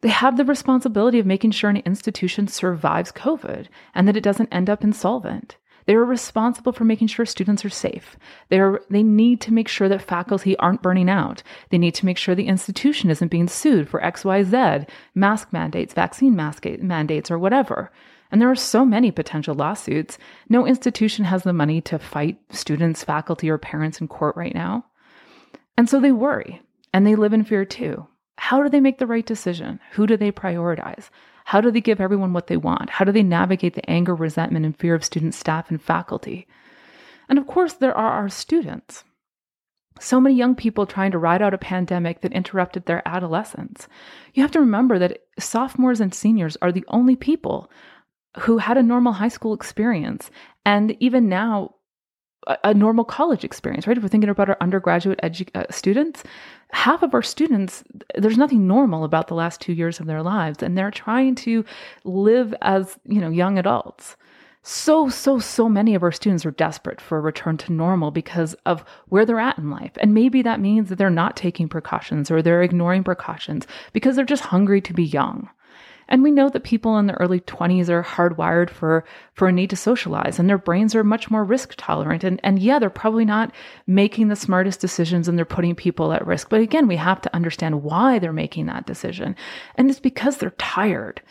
They 0.00 0.08
have 0.08 0.36
the 0.36 0.44
responsibility 0.44 1.20
of 1.20 1.26
making 1.26 1.52
sure 1.52 1.70
an 1.70 1.76
institution 1.76 2.48
survives 2.48 3.12
COVID 3.12 3.68
and 3.94 4.08
that 4.08 4.16
it 4.16 4.24
doesn't 4.24 4.52
end 4.52 4.68
up 4.68 4.82
insolvent. 4.82 5.58
They 5.86 5.94
are 5.94 6.04
responsible 6.04 6.72
for 6.72 6.84
making 6.84 7.08
sure 7.08 7.26
students 7.26 7.64
are 7.64 7.70
safe. 7.70 8.16
They, 8.48 8.60
are, 8.60 8.80
they 8.90 9.02
need 9.02 9.40
to 9.42 9.52
make 9.52 9.68
sure 9.68 9.88
that 9.88 10.02
faculty 10.02 10.56
aren't 10.58 10.82
burning 10.82 11.10
out. 11.10 11.42
They 11.70 11.78
need 11.78 11.94
to 11.96 12.06
make 12.06 12.18
sure 12.18 12.34
the 12.34 12.48
institution 12.48 13.10
isn't 13.10 13.30
being 13.30 13.48
sued 13.48 13.88
for 13.88 14.00
XYZ, 14.00 14.88
mask 15.14 15.52
mandates, 15.52 15.94
vaccine 15.94 16.36
mask 16.36 16.66
mandates, 16.80 17.30
or 17.30 17.38
whatever. 17.38 17.90
And 18.30 18.40
there 18.40 18.50
are 18.50 18.56
so 18.56 18.84
many 18.84 19.10
potential 19.10 19.54
lawsuits. 19.54 20.18
No 20.48 20.66
institution 20.66 21.26
has 21.26 21.42
the 21.42 21.52
money 21.52 21.80
to 21.82 21.98
fight 21.98 22.38
students, 22.50 23.04
faculty, 23.04 23.50
or 23.50 23.58
parents 23.58 24.00
in 24.00 24.08
court 24.08 24.36
right 24.36 24.54
now. 24.54 24.86
And 25.76 25.88
so 25.88 26.00
they 26.00 26.12
worry 26.12 26.62
and 26.92 27.06
they 27.06 27.14
live 27.14 27.32
in 27.32 27.44
fear 27.44 27.64
too. 27.64 28.06
How 28.36 28.62
do 28.62 28.68
they 28.68 28.80
make 28.80 28.98
the 28.98 29.06
right 29.06 29.24
decision? 29.24 29.80
Who 29.92 30.06
do 30.06 30.16
they 30.16 30.32
prioritize? 30.32 31.10
How 31.44 31.60
do 31.60 31.70
they 31.70 31.80
give 31.80 32.00
everyone 32.00 32.32
what 32.32 32.46
they 32.46 32.56
want? 32.56 32.90
How 32.90 33.04
do 33.04 33.12
they 33.12 33.22
navigate 33.22 33.74
the 33.74 33.88
anger, 33.88 34.14
resentment, 34.14 34.64
and 34.64 34.76
fear 34.76 34.94
of 34.94 35.04
students, 35.04 35.36
staff, 35.36 35.70
and 35.70 35.80
faculty? 35.80 36.46
And 37.28 37.38
of 37.38 37.46
course, 37.46 37.74
there 37.74 37.96
are 37.96 38.12
our 38.12 38.28
students. 38.28 39.04
So 40.00 40.20
many 40.20 40.34
young 40.34 40.54
people 40.54 40.86
trying 40.86 41.12
to 41.12 41.18
ride 41.18 41.42
out 41.42 41.54
a 41.54 41.58
pandemic 41.58 42.22
that 42.22 42.32
interrupted 42.32 42.86
their 42.86 43.06
adolescence. 43.06 43.88
You 44.34 44.42
have 44.42 44.52
to 44.52 44.60
remember 44.60 44.98
that 44.98 45.20
sophomores 45.38 46.00
and 46.00 46.14
seniors 46.14 46.56
are 46.62 46.72
the 46.72 46.84
only 46.88 47.16
people 47.16 47.70
who 48.40 48.58
had 48.58 48.78
a 48.78 48.82
normal 48.82 49.12
high 49.12 49.28
school 49.28 49.52
experience 49.52 50.30
and 50.64 50.96
even 51.00 51.28
now 51.28 51.74
a, 52.46 52.74
normal 52.74 53.04
college 53.04 53.44
experience, 53.44 53.86
right? 53.86 53.96
If 53.96 54.02
we're 54.02 54.08
thinking 54.08 54.30
about 54.30 54.48
our 54.48 54.56
undergraduate 54.60 55.20
edu- 55.22 55.48
uh, 55.54 55.64
students, 55.70 56.24
half 56.72 57.02
of 57.02 57.14
our 57.14 57.22
students, 57.22 57.84
there's 58.16 58.38
nothing 58.38 58.66
normal 58.66 59.04
about 59.04 59.28
the 59.28 59.34
last 59.34 59.60
two 59.60 59.72
years 59.72 60.00
of 60.00 60.06
their 60.06 60.22
lives, 60.22 60.62
and 60.62 60.76
they're 60.76 60.90
trying 60.90 61.34
to 61.36 61.64
live 62.04 62.54
as 62.62 62.98
you 63.04 63.20
know 63.20 63.30
young 63.30 63.58
adults. 63.58 64.16
So, 64.64 65.08
so, 65.08 65.40
so 65.40 65.68
many 65.68 65.96
of 65.96 66.04
our 66.04 66.12
students 66.12 66.46
are 66.46 66.52
desperate 66.52 67.00
for 67.00 67.18
a 67.18 67.20
return 67.20 67.56
to 67.58 67.72
normal 67.72 68.12
because 68.12 68.54
of 68.64 68.84
where 69.08 69.26
they're 69.26 69.40
at 69.40 69.58
in 69.58 69.70
life. 69.70 69.90
And 69.96 70.14
maybe 70.14 70.40
that 70.42 70.60
means 70.60 70.88
that 70.88 70.98
they're 70.98 71.10
not 71.10 71.36
taking 71.36 71.68
precautions 71.68 72.30
or 72.30 72.42
they're 72.42 72.62
ignoring 72.62 73.02
precautions 73.02 73.66
because 73.92 74.14
they're 74.14 74.24
just 74.24 74.44
hungry 74.44 74.80
to 74.82 74.92
be 74.92 75.02
young. 75.02 75.50
And 76.08 76.22
we 76.22 76.30
know 76.30 76.48
that 76.48 76.64
people 76.64 76.98
in 76.98 77.06
the 77.06 77.14
early 77.14 77.40
20s 77.40 77.88
are 77.88 78.02
hardwired 78.02 78.70
for, 78.70 79.04
for 79.34 79.48
a 79.48 79.52
need 79.52 79.70
to 79.70 79.76
socialize 79.76 80.38
and 80.38 80.48
their 80.48 80.58
brains 80.58 80.94
are 80.94 81.04
much 81.04 81.30
more 81.30 81.44
risk 81.44 81.74
tolerant. 81.76 82.24
And, 82.24 82.40
and 82.42 82.58
yeah, 82.58 82.78
they're 82.78 82.90
probably 82.90 83.24
not 83.24 83.52
making 83.86 84.28
the 84.28 84.36
smartest 84.36 84.80
decisions 84.80 85.28
and 85.28 85.38
they're 85.38 85.44
putting 85.44 85.74
people 85.74 86.12
at 86.12 86.26
risk. 86.26 86.48
But 86.48 86.60
again, 86.60 86.86
we 86.86 86.96
have 86.96 87.20
to 87.22 87.34
understand 87.34 87.82
why 87.82 88.18
they're 88.18 88.32
making 88.32 88.66
that 88.66 88.86
decision. 88.86 89.36
And 89.76 89.90
it's 89.90 90.00
because 90.00 90.36
they're 90.36 90.50
tired 90.50 91.22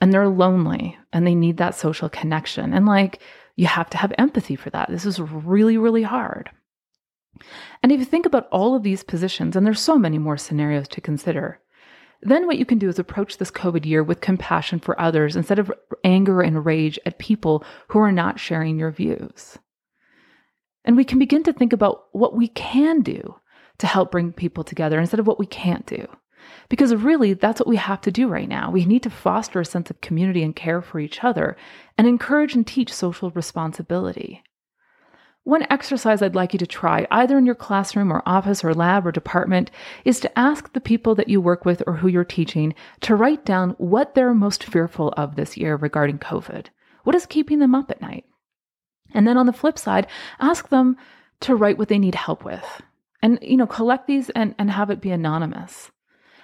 and 0.00 0.12
they're 0.12 0.28
lonely 0.28 0.96
and 1.12 1.26
they 1.26 1.34
need 1.34 1.56
that 1.56 1.74
social 1.74 2.08
connection. 2.08 2.72
And 2.72 2.86
like, 2.86 3.20
you 3.56 3.66
have 3.66 3.90
to 3.90 3.96
have 3.98 4.12
empathy 4.18 4.54
for 4.54 4.70
that. 4.70 4.88
This 4.88 5.04
is 5.04 5.20
really, 5.20 5.76
really 5.78 6.04
hard. 6.04 6.48
And 7.82 7.92
if 7.92 7.98
you 7.98 8.04
think 8.04 8.26
about 8.26 8.48
all 8.50 8.74
of 8.74 8.82
these 8.82 9.02
positions, 9.02 9.56
and 9.56 9.66
there's 9.66 9.80
so 9.80 9.98
many 9.98 10.18
more 10.18 10.36
scenarios 10.36 10.88
to 10.88 11.00
consider, 11.00 11.60
then 12.20 12.46
what 12.46 12.58
you 12.58 12.66
can 12.66 12.78
do 12.78 12.88
is 12.88 12.98
approach 12.98 13.38
this 13.38 13.50
COVID 13.50 13.86
year 13.86 14.02
with 14.02 14.20
compassion 14.20 14.80
for 14.80 15.00
others 15.00 15.36
instead 15.36 15.58
of 15.58 15.72
anger 16.02 16.40
and 16.40 16.64
rage 16.64 16.98
at 17.06 17.18
people 17.18 17.64
who 17.88 17.98
are 18.00 18.12
not 18.12 18.40
sharing 18.40 18.78
your 18.78 18.90
views. 18.90 19.58
And 20.84 20.96
we 20.96 21.04
can 21.04 21.18
begin 21.18 21.42
to 21.44 21.52
think 21.52 21.72
about 21.72 22.06
what 22.12 22.34
we 22.34 22.48
can 22.48 23.02
do 23.02 23.36
to 23.78 23.86
help 23.86 24.10
bring 24.10 24.32
people 24.32 24.64
together 24.64 24.98
instead 24.98 25.20
of 25.20 25.26
what 25.26 25.38
we 25.38 25.46
can't 25.46 25.86
do. 25.86 26.06
Because 26.68 26.94
really, 26.94 27.34
that's 27.34 27.60
what 27.60 27.68
we 27.68 27.76
have 27.76 28.00
to 28.02 28.10
do 28.10 28.28
right 28.28 28.48
now. 28.48 28.70
We 28.70 28.84
need 28.84 29.02
to 29.02 29.10
foster 29.10 29.60
a 29.60 29.64
sense 29.64 29.90
of 29.90 30.00
community 30.00 30.42
and 30.42 30.56
care 30.56 30.82
for 30.82 30.98
each 30.98 31.22
other 31.22 31.56
and 31.96 32.06
encourage 32.06 32.54
and 32.54 32.66
teach 32.66 32.92
social 32.92 33.30
responsibility. 33.30 34.42
One 35.48 35.66
exercise 35.70 36.20
I'd 36.20 36.34
like 36.34 36.52
you 36.52 36.58
to 36.58 36.66
try, 36.66 37.06
either 37.10 37.38
in 37.38 37.46
your 37.46 37.54
classroom 37.54 38.12
or 38.12 38.22
office 38.26 38.62
or 38.62 38.74
lab 38.74 39.06
or 39.06 39.12
department, 39.12 39.70
is 40.04 40.20
to 40.20 40.38
ask 40.38 40.70
the 40.74 40.78
people 40.78 41.14
that 41.14 41.30
you 41.30 41.40
work 41.40 41.64
with 41.64 41.82
or 41.86 41.94
who 41.94 42.06
you're 42.06 42.22
teaching 42.22 42.74
to 43.00 43.16
write 43.16 43.46
down 43.46 43.70
what 43.78 44.14
they're 44.14 44.34
most 44.34 44.62
fearful 44.62 45.14
of 45.16 45.36
this 45.36 45.56
year 45.56 45.76
regarding 45.76 46.18
COVID. 46.18 46.66
What 47.04 47.16
is 47.16 47.24
keeping 47.24 47.60
them 47.60 47.74
up 47.74 47.90
at 47.90 48.02
night? 48.02 48.26
And 49.14 49.26
then 49.26 49.38
on 49.38 49.46
the 49.46 49.54
flip 49.54 49.78
side, 49.78 50.06
ask 50.38 50.68
them 50.68 50.98
to 51.40 51.56
write 51.56 51.78
what 51.78 51.88
they 51.88 51.98
need 51.98 52.14
help 52.14 52.44
with. 52.44 52.82
And, 53.22 53.38
you 53.40 53.56
know, 53.56 53.66
collect 53.66 54.06
these 54.06 54.28
and, 54.28 54.54
and 54.58 54.70
have 54.70 54.90
it 54.90 55.00
be 55.00 55.12
anonymous. 55.12 55.90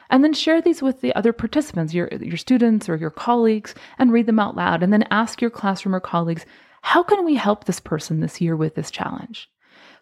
And 0.08 0.24
then 0.24 0.32
share 0.32 0.62
these 0.62 0.80
with 0.80 1.02
the 1.02 1.14
other 1.14 1.34
participants, 1.34 1.92
your, 1.92 2.08
your 2.22 2.38
students 2.38 2.88
or 2.88 2.96
your 2.96 3.10
colleagues, 3.10 3.74
and 3.98 4.14
read 4.14 4.24
them 4.24 4.38
out 4.38 4.56
loud. 4.56 4.82
And 4.82 4.94
then 4.94 5.06
ask 5.10 5.42
your 5.42 5.50
classroom 5.50 5.94
or 5.94 6.00
colleagues, 6.00 6.46
how 6.84 7.02
can 7.02 7.24
we 7.24 7.34
help 7.34 7.64
this 7.64 7.80
person 7.80 8.20
this 8.20 8.42
year 8.42 8.54
with 8.54 8.74
this 8.74 8.90
challenge? 8.90 9.50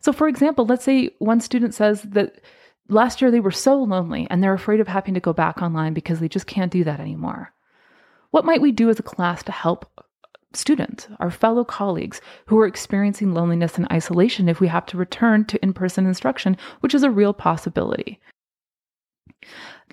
So, 0.00 0.12
for 0.12 0.26
example, 0.26 0.66
let's 0.66 0.82
say 0.82 1.10
one 1.20 1.40
student 1.40 1.74
says 1.74 2.02
that 2.02 2.40
last 2.88 3.22
year 3.22 3.30
they 3.30 3.38
were 3.38 3.52
so 3.52 3.80
lonely 3.80 4.26
and 4.28 4.42
they're 4.42 4.52
afraid 4.52 4.80
of 4.80 4.88
having 4.88 5.14
to 5.14 5.20
go 5.20 5.32
back 5.32 5.62
online 5.62 5.94
because 5.94 6.18
they 6.18 6.28
just 6.28 6.48
can't 6.48 6.72
do 6.72 6.82
that 6.82 6.98
anymore. 6.98 7.54
What 8.32 8.44
might 8.44 8.60
we 8.60 8.72
do 8.72 8.90
as 8.90 8.98
a 8.98 9.04
class 9.04 9.44
to 9.44 9.52
help 9.52 10.04
students, 10.54 11.06
our 11.20 11.30
fellow 11.30 11.62
colleagues 11.62 12.20
who 12.46 12.58
are 12.58 12.66
experiencing 12.66 13.32
loneliness 13.32 13.78
and 13.78 13.86
isolation 13.92 14.48
if 14.48 14.58
we 14.58 14.66
have 14.66 14.86
to 14.86 14.96
return 14.96 15.44
to 15.44 15.62
in 15.62 15.72
person 15.72 16.04
instruction, 16.04 16.56
which 16.80 16.96
is 16.96 17.04
a 17.04 17.10
real 17.12 17.32
possibility? 17.32 18.20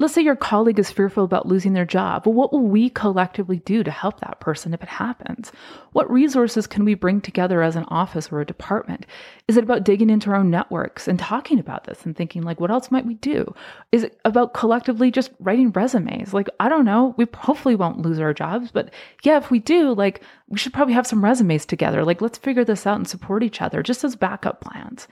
Let's 0.01 0.13
say 0.13 0.21
your 0.21 0.37
colleague 0.37 0.79
is 0.79 0.89
fearful 0.89 1.25
about 1.25 1.45
losing 1.45 1.73
their 1.73 1.83
job. 1.83 2.25
Well, 2.25 2.33
what 2.33 2.53
will 2.53 2.61
we 2.61 2.89
collectively 2.89 3.57
do 3.59 3.83
to 3.83 3.91
help 3.91 4.21
that 4.21 4.39
person 4.39 4.73
if 4.73 4.81
it 4.81 4.87
happens? 4.87 5.51
What 5.91 6.09
resources 6.09 6.67
can 6.67 6.85
we 6.85 6.93
bring 6.93 7.19
together 7.19 7.61
as 7.61 7.75
an 7.75 7.83
office 7.89 8.31
or 8.31 8.39
a 8.39 8.45
department? 8.45 9.05
Is 9.49 9.57
it 9.57 9.63
about 9.65 9.83
digging 9.83 10.09
into 10.09 10.29
our 10.29 10.37
own 10.37 10.49
networks 10.49 11.09
and 11.09 11.19
talking 11.19 11.59
about 11.59 11.83
this 11.83 12.05
and 12.05 12.15
thinking, 12.15 12.43
like, 12.43 12.61
what 12.61 12.71
else 12.71 12.89
might 12.89 13.05
we 13.05 13.15
do? 13.15 13.53
Is 13.91 14.03
it 14.03 14.17
about 14.23 14.53
collectively 14.53 15.11
just 15.11 15.31
writing 15.41 15.69
resumes? 15.71 16.33
Like, 16.33 16.49
I 16.61 16.69
don't 16.69 16.85
know. 16.85 17.13
We 17.17 17.27
hopefully 17.35 17.75
won't 17.75 18.01
lose 18.01 18.19
our 18.19 18.33
jobs, 18.33 18.71
but 18.71 18.93
yeah, 19.23 19.35
if 19.35 19.51
we 19.51 19.59
do, 19.59 19.93
like, 19.93 20.23
we 20.47 20.57
should 20.57 20.73
probably 20.73 20.93
have 20.93 21.07
some 21.07 21.23
resumes 21.23 21.65
together. 21.65 22.05
Like, 22.05 22.21
let's 22.21 22.37
figure 22.37 22.63
this 22.63 22.87
out 22.87 22.95
and 22.95 23.07
support 23.07 23.43
each 23.43 23.61
other 23.61 23.83
just 23.83 24.05
as 24.05 24.15
backup 24.15 24.61
plans. 24.61 25.09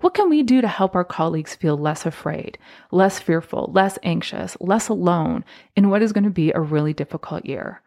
What 0.00 0.14
can 0.14 0.30
we 0.30 0.42
do 0.42 0.62
to 0.62 0.68
help 0.68 0.96
our 0.96 1.04
colleagues 1.04 1.54
feel 1.54 1.76
less 1.76 2.06
afraid, 2.06 2.56
less 2.90 3.20
fearful, 3.20 3.70
less 3.74 3.98
anxious, 4.02 4.56
less 4.58 4.88
alone 4.88 5.44
in 5.76 5.90
what 5.90 6.00
is 6.00 6.14
going 6.14 6.24
to 6.24 6.30
be 6.30 6.52
a 6.52 6.60
really 6.60 6.94
difficult 6.94 7.44
year? 7.44 7.82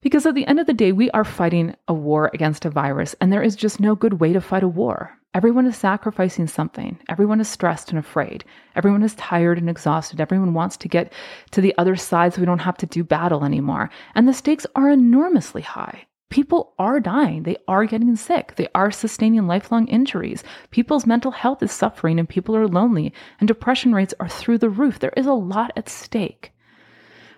Because 0.00 0.24
at 0.24 0.34
the 0.34 0.46
end 0.46 0.58
of 0.58 0.66
the 0.66 0.72
day, 0.72 0.90
we 0.90 1.10
are 1.10 1.24
fighting 1.24 1.74
a 1.86 1.92
war 1.92 2.30
against 2.32 2.64
a 2.64 2.70
virus, 2.70 3.14
and 3.20 3.30
there 3.30 3.42
is 3.42 3.56
just 3.56 3.78
no 3.78 3.94
good 3.94 4.20
way 4.20 4.32
to 4.32 4.40
fight 4.40 4.62
a 4.62 4.68
war. 4.68 5.18
Everyone 5.34 5.66
is 5.66 5.76
sacrificing 5.76 6.46
something. 6.46 6.98
Everyone 7.10 7.42
is 7.42 7.48
stressed 7.48 7.90
and 7.90 7.98
afraid. 7.98 8.42
Everyone 8.74 9.02
is 9.02 9.14
tired 9.16 9.58
and 9.58 9.68
exhausted. 9.68 10.22
Everyone 10.22 10.54
wants 10.54 10.78
to 10.78 10.88
get 10.88 11.12
to 11.50 11.60
the 11.60 11.74
other 11.76 11.94
side 11.94 12.32
so 12.32 12.40
we 12.40 12.46
don't 12.46 12.60
have 12.60 12.78
to 12.78 12.86
do 12.86 13.04
battle 13.04 13.44
anymore. 13.44 13.90
And 14.14 14.26
the 14.26 14.32
stakes 14.32 14.66
are 14.74 14.88
enormously 14.88 15.60
high 15.60 16.07
people 16.30 16.74
are 16.78 17.00
dying. 17.00 17.44
They 17.44 17.56
are 17.66 17.86
getting 17.86 18.14
sick. 18.16 18.54
They 18.56 18.68
are 18.74 18.90
sustaining 18.90 19.46
lifelong 19.46 19.86
injuries. 19.88 20.44
People's 20.70 21.06
mental 21.06 21.30
health 21.30 21.62
is 21.62 21.72
suffering 21.72 22.18
and 22.18 22.28
people 22.28 22.56
are 22.56 22.68
lonely 22.68 23.12
and 23.40 23.48
depression 23.48 23.94
rates 23.94 24.14
are 24.20 24.28
through 24.28 24.58
the 24.58 24.68
roof. 24.68 24.98
There 24.98 25.12
is 25.16 25.26
a 25.26 25.32
lot 25.32 25.72
at 25.76 25.88
stake. 25.88 26.52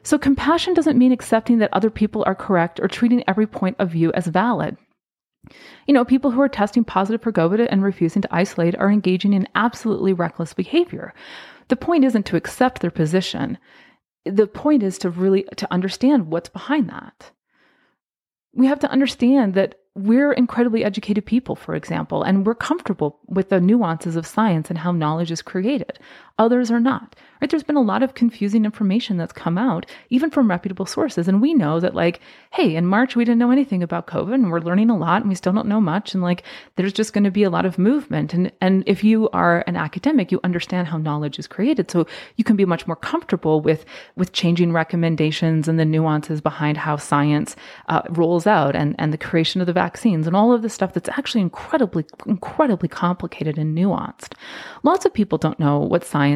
So, 0.02 0.18
compassion 0.18 0.72
doesn't 0.72 0.98
mean 0.98 1.12
accepting 1.12 1.58
that 1.58 1.72
other 1.74 1.90
people 1.90 2.24
are 2.26 2.34
correct 2.34 2.80
or 2.80 2.88
treating 2.88 3.22
every 3.28 3.46
point 3.46 3.76
of 3.78 3.90
view 3.90 4.12
as 4.12 4.26
valid. 4.26 4.78
You 5.86 5.94
know, 5.94 6.04
people 6.04 6.30
who 6.30 6.40
are 6.40 6.48
testing 6.48 6.84
positive 6.84 7.22
for 7.22 7.32
COVID 7.32 7.66
and 7.70 7.82
refusing 7.82 8.22
to 8.22 8.34
isolate 8.34 8.76
are 8.76 8.90
engaging 8.90 9.34
in 9.34 9.48
absolutely 9.54 10.12
reckless 10.12 10.54
behavior. 10.54 11.12
The 11.68 11.76
point 11.76 12.04
isn't 12.04 12.24
to 12.26 12.36
accept 12.36 12.80
their 12.80 12.90
position. 12.90 13.58
The 14.24 14.46
point 14.46 14.82
is 14.82 14.98
to 14.98 15.10
really 15.10 15.44
to 15.56 15.70
understand 15.70 16.28
what's 16.28 16.48
behind 16.48 16.88
that 16.88 17.30
we 18.52 18.66
have 18.66 18.80
to 18.80 18.90
understand 18.90 19.54
that 19.54 19.76
we're 19.94 20.32
incredibly 20.32 20.84
educated 20.84 21.26
people, 21.26 21.56
for 21.56 21.74
example, 21.74 22.22
and 22.22 22.46
we're 22.46 22.54
comfortable 22.54 23.18
with 23.26 23.48
the 23.48 23.60
nuances 23.60 24.16
of 24.16 24.26
science 24.26 24.70
and 24.70 24.78
how 24.78 24.92
knowledge 24.92 25.30
is 25.30 25.42
created. 25.42 25.98
Others 26.38 26.70
are 26.70 26.80
not. 26.80 27.16
right? 27.40 27.50
There's 27.50 27.62
been 27.62 27.76
a 27.76 27.82
lot 27.82 28.02
of 28.02 28.14
confusing 28.14 28.64
information 28.64 29.16
that's 29.16 29.32
come 29.32 29.58
out, 29.58 29.86
even 30.10 30.30
from 30.30 30.50
reputable 30.50 30.86
sources. 30.86 31.28
And 31.28 31.40
we 31.40 31.54
know 31.54 31.80
that, 31.80 31.94
like, 31.94 32.20
hey, 32.52 32.76
in 32.76 32.86
March, 32.86 33.16
we 33.16 33.24
didn't 33.24 33.38
know 33.38 33.50
anything 33.50 33.82
about 33.82 34.06
COVID 34.06 34.34
and 34.34 34.50
we're 34.50 34.60
learning 34.60 34.90
a 34.90 34.96
lot 34.96 35.22
and 35.22 35.28
we 35.28 35.34
still 35.34 35.52
don't 35.52 35.68
know 35.68 35.80
much. 35.80 36.14
And 36.14 36.22
like, 36.22 36.42
there's 36.76 36.92
just 36.92 37.12
going 37.12 37.24
to 37.24 37.30
be 37.30 37.42
a 37.42 37.50
lot 37.50 37.66
of 37.66 37.78
movement. 37.78 38.34
And, 38.34 38.52
and 38.60 38.84
if 38.86 39.02
you 39.02 39.28
are 39.30 39.64
an 39.66 39.76
academic, 39.76 40.30
you 40.30 40.40
understand 40.44 40.88
how 40.88 40.98
knowledge 40.98 41.38
is 41.38 41.46
created. 41.46 41.90
So 41.90 42.06
you 42.36 42.44
can 42.44 42.56
be 42.56 42.64
much 42.64 42.86
more 42.86 42.96
comfortable 42.96 43.60
with, 43.60 43.84
with 44.16 44.32
changing 44.32 44.72
recommendations 44.72 45.68
and 45.68 45.78
the 45.78 45.84
nuances 45.84 46.40
behind 46.40 46.76
how 46.76 46.96
science 46.96 47.56
uh, 47.88 48.02
rolls 48.10 48.46
out 48.46 48.76
and, 48.76 48.94
and 48.98 49.12
the 49.12 49.18
creation 49.18 49.60
of 49.60 49.66
the 49.66 49.72
vaccines 49.72 50.26
and 50.26 50.36
all 50.36 50.52
of 50.52 50.62
the 50.62 50.68
stuff 50.68 50.92
that's 50.92 51.08
actually 51.10 51.40
incredibly, 51.40 52.04
incredibly 52.26 52.88
complicated 52.88 53.58
and 53.58 53.76
nuanced. 53.76 54.34
Lots 54.82 55.04
of 55.04 55.14
people 55.14 55.38
don't 55.38 55.58
know 55.58 55.78
what 55.78 56.04
science 56.04 56.29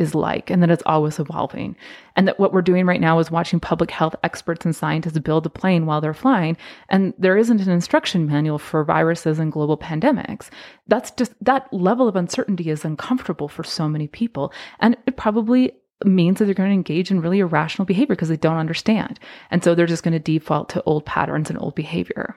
is 0.00 0.14
like 0.14 0.50
and 0.50 0.62
that 0.62 0.70
it's 0.70 0.82
always 0.86 1.18
evolving. 1.18 1.76
And 2.16 2.26
that 2.26 2.40
what 2.40 2.54
we're 2.54 2.62
doing 2.62 2.86
right 2.86 3.00
now 3.00 3.18
is 3.18 3.30
watching 3.30 3.60
public 3.60 3.90
health 3.90 4.16
experts 4.24 4.64
and 4.64 4.74
scientists 4.74 5.18
build 5.18 5.44
a 5.44 5.50
plane 5.50 5.84
while 5.84 6.00
they're 6.00 6.14
flying. 6.14 6.56
And 6.88 7.12
there 7.18 7.36
isn't 7.36 7.60
an 7.60 7.70
instruction 7.70 8.26
manual 8.26 8.58
for 8.58 8.82
viruses 8.82 9.38
and 9.38 9.52
global 9.52 9.76
pandemics. 9.76 10.48
That's 10.86 11.10
just 11.10 11.32
that 11.44 11.70
level 11.72 12.08
of 12.08 12.16
uncertainty 12.16 12.70
is 12.70 12.84
uncomfortable 12.84 13.48
for 13.48 13.62
so 13.62 13.88
many 13.88 14.08
people. 14.08 14.52
And 14.80 14.96
it 15.06 15.18
probably 15.18 15.72
means 16.04 16.38
that 16.38 16.46
they're 16.46 16.54
going 16.54 16.70
to 16.70 16.74
engage 16.74 17.10
in 17.10 17.20
really 17.20 17.40
irrational 17.40 17.84
behavior 17.84 18.16
because 18.16 18.30
they 18.30 18.36
don't 18.38 18.56
understand. 18.56 19.20
And 19.50 19.62
so 19.62 19.74
they're 19.74 19.84
just 19.86 20.02
going 20.02 20.12
to 20.12 20.18
default 20.18 20.70
to 20.70 20.82
old 20.84 21.04
patterns 21.04 21.50
and 21.50 21.60
old 21.60 21.74
behavior. 21.74 22.36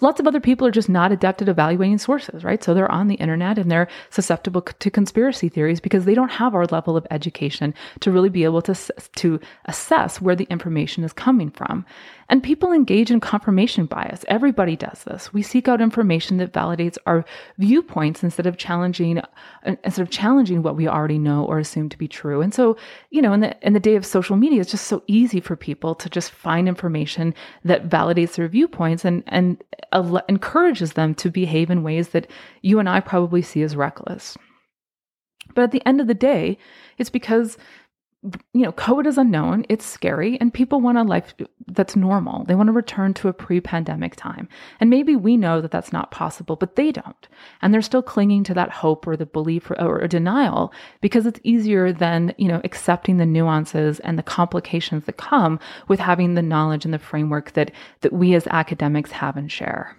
Lots 0.00 0.20
of 0.20 0.26
other 0.26 0.40
people 0.40 0.66
are 0.66 0.72
just 0.72 0.88
not 0.88 1.12
adept 1.12 1.42
at 1.42 1.48
evaluating 1.48 1.98
sources, 1.98 2.42
right? 2.44 2.62
So 2.62 2.72
they're 2.72 2.90
on 2.90 3.08
the 3.08 3.16
internet 3.16 3.58
and 3.58 3.70
they're 3.70 3.88
susceptible 4.08 4.62
to 4.62 4.90
conspiracy 4.90 5.48
theories 5.48 5.80
because 5.80 6.04
they 6.04 6.14
don't 6.14 6.30
have 6.30 6.54
our 6.54 6.66
level 6.66 6.96
of 6.96 7.06
education 7.10 7.74
to 8.00 8.10
really 8.10 8.28
be 8.28 8.44
able 8.44 8.62
to, 8.62 8.74
to 9.16 9.40
assess 9.66 10.20
where 10.20 10.36
the 10.36 10.46
information 10.50 11.04
is 11.04 11.12
coming 11.12 11.50
from. 11.50 11.84
And 12.30 12.44
people 12.44 12.70
engage 12.70 13.10
in 13.10 13.18
confirmation 13.18 13.86
bias. 13.86 14.24
Everybody 14.28 14.76
does 14.76 15.02
this. 15.02 15.32
We 15.32 15.42
seek 15.42 15.66
out 15.66 15.80
information 15.80 16.36
that 16.36 16.52
validates 16.52 16.96
our 17.04 17.24
viewpoints 17.58 18.22
instead 18.22 18.46
of 18.46 18.56
challenging 18.56 19.18
uh, 19.18 19.26
instead 19.82 20.02
of 20.02 20.10
challenging 20.10 20.62
what 20.62 20.76
we 20.76 20.86
already 20.86 21.18
know 21.18 21.44
or 21.44 21.58
assume 21.58 21.88
to 21.88 21.98
be 21.98 22.06
true. 22.06 22.40
And 22.40 22.54
so, 22.54 22.76
you 23.10 23.20
know, 23.20 23.32
in 23.32 23.40
the 23.40 23.56
in 23.66 23.72
the 23.72 23.80
day 23.80 23.96
of 23.96 24.06
social 24.06 24.36
media, 24.36 24.60
it's 24.60 24.70
just 24.70 24.86
so 24.86 25.02
easy 25.08 25.40
for 25.40 25.56
people 25.56 25.96
to 25.96 26.08
just 26.08 26.30
find 26.30 26.68
information 26.68 27.34
that 27.64 27.88
validates 27.88 28.36
their 28.36 28.46
viewpoints 28.46 29.04
and 29.04 29.24
and 29.26 29.60
uh, 29.90 30.20
encourages 30.28 30.92
them 30.92 31.16
to 31.16 31.30
behave 31.30 31.68
in 31.68 31.82
ways 31.82 32.10
that 32.10 32.30
you 32.62 32.78
and 32.78 32.88
I 32.88 33.00
probably 33.00 33.42
see 33.42 33.62
as 33.62 33.74
reckless. 33.74 34.38
But 35.54 35.62
at 35.64 35.70
the 35.72 35.84
end 35.84 36.00
of 36.00 36.06
the 36.06 36.14
day, 36.14 36.58
it's 36.96 37.10
because 37.10 37.58
you 38.52 38.62
know, 38.62 38.72
COVID 38.72 39.06
is 39.06 39.16
unknown, 39.16 39.64
it's 39.70 39.84
scary, 39.84 40.38
and 40.40 40.52
people 40.52 40.82
want 40.82 40.98
a 40.98 41.02
life 41.02 41.34
that's 41.68 41.96
normal. 41.96 42.44
They 42.44 42.54
want 42.54 42.66
to 42.66 42.72
return 42.72 43.14
to 43.14 43.28
a 43.28 43.32
pre 43.32 43.60
pandemic 43.60 44.14
time. 44.14 44.46
And 44.78 44.90
maybe 44.90 45.16
we 45.16 45.38
know 45.38 45.62
that 45.62 45.70
that's 45.70 45.92
not 45.92 46.10
possible, 46.10 46.56
but 46.56 46.76
they 46.76 46.92
don't. 46.92 47.28
And 47.62 47.72
they're 47.72 47.80
still 47.80 48.02
clinging 48.02 48.44
to 48.44 48.54
that 48.54 48.70
hope 48.70 49.06
or 49.06 49.16
the 49.16 49.24
belief 49.24 49.70
or, 49.70 49.80
or 49.80 50.06
denial 50.06 50.70
because 51.00 51.24
it's 51.24 51.40
easier 51.44 51.94
than, 51.94 52.34
you 52.36 52.48
know, 52.48 52.60
accepting 52.62 53.16
the 53.16 53.24
nuances 53.24 54.00
and 54.00 54.18
the 54.18 54.22
complications 54.22 55.06
that 55.06 55.16
come 55.16 55.58
with 55.88 56.00
having 56.00 56.34
the 56.34 56.42
knowledge 56.42 56.84
and 56.84 56.92
the 56.92 56.98
framework 56.98 57.52
that, 57.52 57.70
that 58.02 58.12
we 58.12 58.34
as 58.34 58.46
academics 58.48 59.12
have 59.12 59.38
and 59.38 59.50
share. 59.50 59.96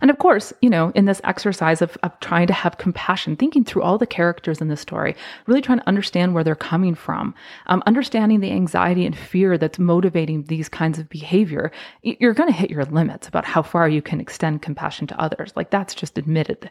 And 0.00 0.10
of 0.10 0.18
course, 0.18 0.52
you 0.62 0.70
know, 0.70 0.92
in 0.94 1.04
this 1.04 1.20
exercise 1.24 1.82
of, 1.82 1.98
of 2.02 2.18
trying 2.20 2.46
to 2.46 2.52
have 2.52 2.78
compassion, 2.78 3.36
thinking 3.36 3.64
through 3.64 3.82
all 3.82 3.98
the 3.98 4.06
characters 4.06 4.60
in 4.60 4.68
the 4.68 4.76
story, 4.76 5.16
really 5.46 5.60
trying 5.60 5.80
to 5.80 5.88
understand 5.88 6.32
where 6.32 6.44
they're 6.44 6.54
coming 6.54 6.94
from, 6.94 7.34
um, 7.66 7.82
understanding 7.86 8.40
the 8.40 8.52
anxiety 8.52 9.04
and 9.04 9.16
fear 9.16 9.58
that's 9.58 9.78
motivating 9.78 10.44
these 10.44 10.68
kinds 10.68 10.98
of 10.98 11.08
behavior, 11.08 11.72
you're 12.02 12.34
going 12.34 12.48
to 12.50 12.58
hit 12.58 12.70
your 12.70 12.84
limits 12.84 13.26
about 13.28 13.44
how 13.44 13.62
far 13.62 13.88
you 13.88 14.00
can 14.00 14.20
extend 14.20 14.62
compassion 14.62 15.06
to 15.08 15.20
others. 15.20 15.52
Like 15.56 15.70
that's 15.70 15.94
just 15.94 16.18
admitted 16.18 16.70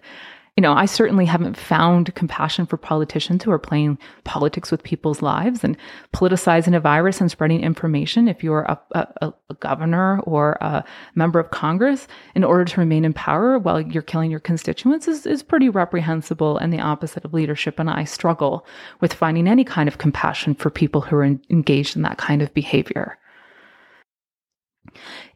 you 0.58 0.62
know, 0.62 0.74
I 0.74 0.88
certainly 0.88 1.26
haven't 1.26 1.56
found 1.56 2.14
compassion 2.16 2.66
for 2.66 2.78
politicians 2.78 3.44
who 3.44 3.52
are 3.52 3.60
playing 3.60 4.00
politics 4.24 4.72
with 4.72 4.82
people's 4.82 5.22
lives 5.22 5.64
and 5.64 5.78
politicizing 6.16 6.76
a 6.76 6.80
virus 6.80 7.22
and 7.22 7.30
spreading 7.30 7.62
information. 7.62 8.28
If 8.28 8.44
you're 8.44 8.64
a, 8.64 8.80
a, 8.94 9.08
a, 9.22 9.54
governor 9.60 10.20
or 10.22 10.58
a 10.60 10.84
member 11.14 11.40
of 11.40 11.52
Congress, 11.52 12.08
in 12.34 12.44
order 12.44 12.66
to 12.66 12.80
remain 12.80 13.06
in 13.06 13.14
power 13.14 13.60
while 13.60 13.80
you're 13.80 14.02
killing 14.02 14.32
your 14.32 14.40
constituents, 14.40 15.08
is, 15.08 15.28
is 15.28 15.44
pretty 15.44 15.70
reprehensible 15.70 16.58
and 16.58 16.74
the 16.74 16.82
opposite 16.82 17.24
of 17.24 17.36
leadership. 17.36 17.78
And 17.78 17.88
I 17.88 18.04
struggle 18.04 18.66
with 19.00 19.14
finding 19.14 19.48
any 19.48 19.64
kind 19.64 19.88
of 19.88 20.00
compassion 20.00 20.56
for 20.56 20.72
people 20.72 21.02
who 21.02 21.18
are 21.18 21.24
in, 21.24 21.40
engaged 21.52 21.96
in 21.96 22.02
that 22.02 22.18
kind 22.18 22.42
of 22.42 22.52
behavior. 22.56 23.20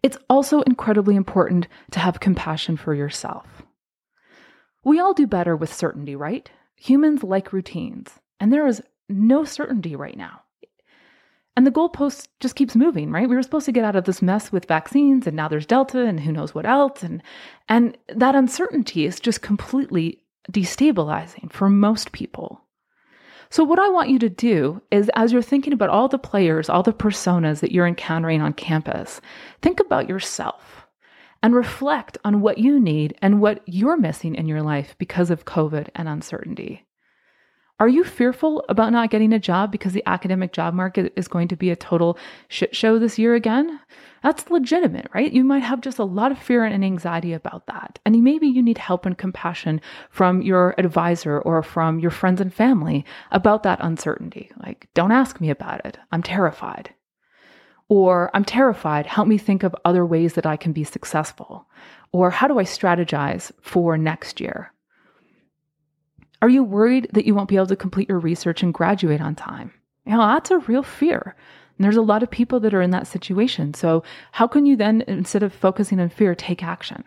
It's 0.02 0.18
also 0.32 0.62
incredibly 0.62 1.16
important 1.16 1.68
to 1.92 2.00
have 2.00 2.20
compassion 2.20 2.76
for 2.76 2.96
yourself. 2.96 3.61
We 4.84 5.00
all 5.00 5.14
do 5.14 5.28
better 5.28 5.56
with 5.56 5.74
certainty, 5.74 6.16
right? 6.16 6.50
Humans 6.76 7.24
like 7.24 7.54
routines, 7.54 8.20
and 8.40 8.52
there 8.52 8.66
is 8.66 8.82
no 9.08 9.44
certainty 9.44 9.96
right 9.96 10.18
now. 10.18 10.42
And 11.56 11.68
the 11.68 11.72
goalpost 11.72 12.28
just 12.40 12.56
keeps 12.56 12.76
moving, 12.76 13.12
right? 13.12 13.30
We 13.30 13.36
were 13.36 13.44
supposed 13.44 13.66
to 13.66 13.74
get 13.74 13.84
out 13.84 13.96
of 13.96 14.06
this 14.06 14.22
mess 14.22 14.52
with 14.52 14.68
vaccines, 14.68 15.28
and 15.28 15.36
now 15.36 15.48
there's 15.48 15.66
Delta, 15.66 16.06
and 16.06 16.20
who 16.20 16.32
knows 16.32 16.56
what 16.56 16.66
else. 16.66 17.04
And, 17.04 17.22
and 17.68 17.98
that 18.08 18.36
uncertainty 18.36 19.06
is 19.06 19.20
just 19.20 19.42
completely 19.42 20.24
destabilizing 20.52 21.52
for 21.52 21.70
most 21.70 22.14
people. 22.14 22.62
So, 23.50 23.66
what 23.66 23.80
I 23.80 23.90
want 23.90 24.10
you 24.10 24.18
to 24.20 24.30
do 24.30 24.82
is, 24.92 25.12
as 25.14 25.34
you're 25.34 25.42
thinking 25.42 25.74
about 25.74 25.90
all 25.90 26.08
the 26.08 26.18
players, 26.18 26.70
all 26.70 26.84
the 26.84 26.94
personas 26.94 27.60
that 27.60 27.74
you're 27.74 27.86
encountering 27.86 28.42
on 28.42 28.54
campus, 28.54 29.20
think 29.62 29.82
about 29.82 30.08
yourself 30.08 30.81
and 31.44 31.56
reflect 31.56 32.18
on 32.24 32.42
what 32.42 32.58
you 32.58 32.80
need 32.80 33.16
and 33.22 33.42
what 33.42 33.62
you're 33.66 33.98
missing 33.98 34.36
in 34.36 34.48
your 34.48 34.62
life 34.62 34.96
because 34.98 35.30
of 35.30 35.46
COVID 35.46 35.90
and 35.96 36.08
uncertainty. 36.08 36.86
Are 37.82 37.88
you 37.88 38.04
fearful 38.04 38.64
about 38.70 38.92
not 38.92 39.10
getting 39.10 39.34
a 39.34 39.40
job 39.40 39.72
because 39.72 39.94
the 39.94 40.04
academic 40.06 40.54
job 40.54 40.76
market 40.76 41.12
is 41.16 41.28
going 41.28 41.48
to 41.48 41.56
be 41.56 41.72
a 41.72 41.76
total 41.76 42.16
shit 42.48 42.76
show 42.76 43.00
this 43.00 43.18
year 43.18 43.34
again? 43.34 43.80
That's 44.22 44.52
legitimate, 44.52 45.08
right? 45.16 45.34
You 45.34 45.44
might 45.44 45.64
have 45.64 45.82
just 45.82 45.98
a 45.98 46.04
lot 46.04 46.32
of 46.32 46.38
fear 46.38 46.64
and 46.64 46.86
anxiety 46.86 47.34
about 47.34 47.66
that. 47.66 47.98
And 48.06 48.24
maybe 48.24 48.46
you 48.46 48.62
need 48.62 48.78
help 48.78 49.08
and 49.08 49.18
compassion 49.18 49.82
from 50.12 50.44
your 50.44 50.76
advisor 50.78 51.40
or 51.40 51.64
from 51.64 51.98
your 52.00 52.12
friends 52.12 52.40
and 52.40 52.54
family 52.54 53.04
about 53.32 53.64
that 53.64 53.80
uncertainty. 53.82 54.52
Like, 54.62 54.88
don't 54.94 55.12
ask 55.12 55.42
me 55.42 55.50
about 55.50 55.84
it. 55.84 55.98
I'm 56.12 56.22
terrified. 56.22 56.94
Or 57.92 58.32
I'm 58.34 58.46
terrified. 58.46 59.06
Help 59.06 59.28
me 59.28 59.38
think 59.38 59.64
of 59.64 59.76
other 59.84 60.06
ways 60.06 60.36
that 60.36 60.46
I 60.46 60.56
can 60.56 60.72
be 60.72 60.86
successful. 60.86 61.68
Or 62.14 62.30
how 62.30 62.48
do 62.48 62.58
I 62.58 62.64
strategize 62.64 63.52
for 63.62 63.98
next 63.98 64.40
year? 64.40 64.72
Are 66.42 66.48
you 66.48 66.64
worried 66.64 67.10
that 67.12 67.26
you 67.26 67.36
won't 67.36 67.50
be 67.50 67.58
able 67.58 67.68
to 67.68 67.76
complete 67.76 68.08
your 68.08 68.20
research 68.20 68.64
and 68.64 68.74
graduate 68.74 69.20
on 69.20 69.36
time? 69.36 69.74
You 70.06 70.14
know, 70.14 70.20
that's 70.20 70.52
a 70.52 70.60
real 70.60 70.84
fear. 70.84 71.36
And 71.78 71.84
there's 71.84 71.98
a 71.98 72.02
lot 72.02 72.24
of 72.24 72.32
people 72.32 72.62
that 72.62 72.74
are 72.74 72.82
in 72.82 72.92
that 72.92 73.08
situation. 73.08 73.74
So, 73.74 74.04
how 74.32 74.48
can 74.48 74.66
you 74.66 74.78
then, 74.78 75.04
instead 75.06 75.44
of 75.44 75.54
focusing 75.54 76.00
on 76.00 76.08
fear, 76.08 76.34
take 76.34 76.64
action? 76.64 77.04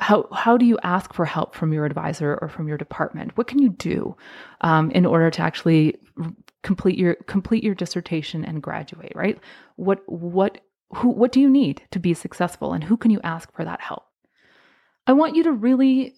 How, 0.00 0.28
how 0.32 0.56
do 0.56 0.66
you 0.66 0.78
ask 0.82 1.14
for 1.14 1.24
help 1.24 1.54
from 1.54 1.72
your 1.72 1.86
advisor 1.86 2.38
or 2.42 2.48
from 2.48 2.68
your 2.68 2.76
department? 2.76 3.36
What 3.36 3.46
can 3.46 3.58
you 3.58 3.70
do 3.70 4.14
um, 4.60 4.90
in 4.90 5.06
order 5.06 5.30
to 5.30 5.42
actually 5.42 5.96
complete 6.62 6.98
your 6.98 7.14
complete 7.26 7.64
your 7.64 7.74
dissertation 7.74 8.44
and 8.44 8.62
graduate 8.62 9.12
right? 9.14 9.38
What 9.76 10.00
what 10.06 10.58
who 10.94 11.08
what 11.08 11.32
do 11.32 11.40
you 11.40 11.48
need 11.48 11.82
to 11.92 11.98
be 11.98 12.12
successful 12.12 12.74
and 12.74 12.84
who 12.84 12.98
can 12.98 13.10
you 13.10 13.20
ask 13.24 13.50
for 13.54 13.64
that 13.64 13.80
help? 13.80 14.04
I 15.06 15.14
want 15.14 15.34
you 15.34 15.42
to 15.44 15.52
really 15.52 16.14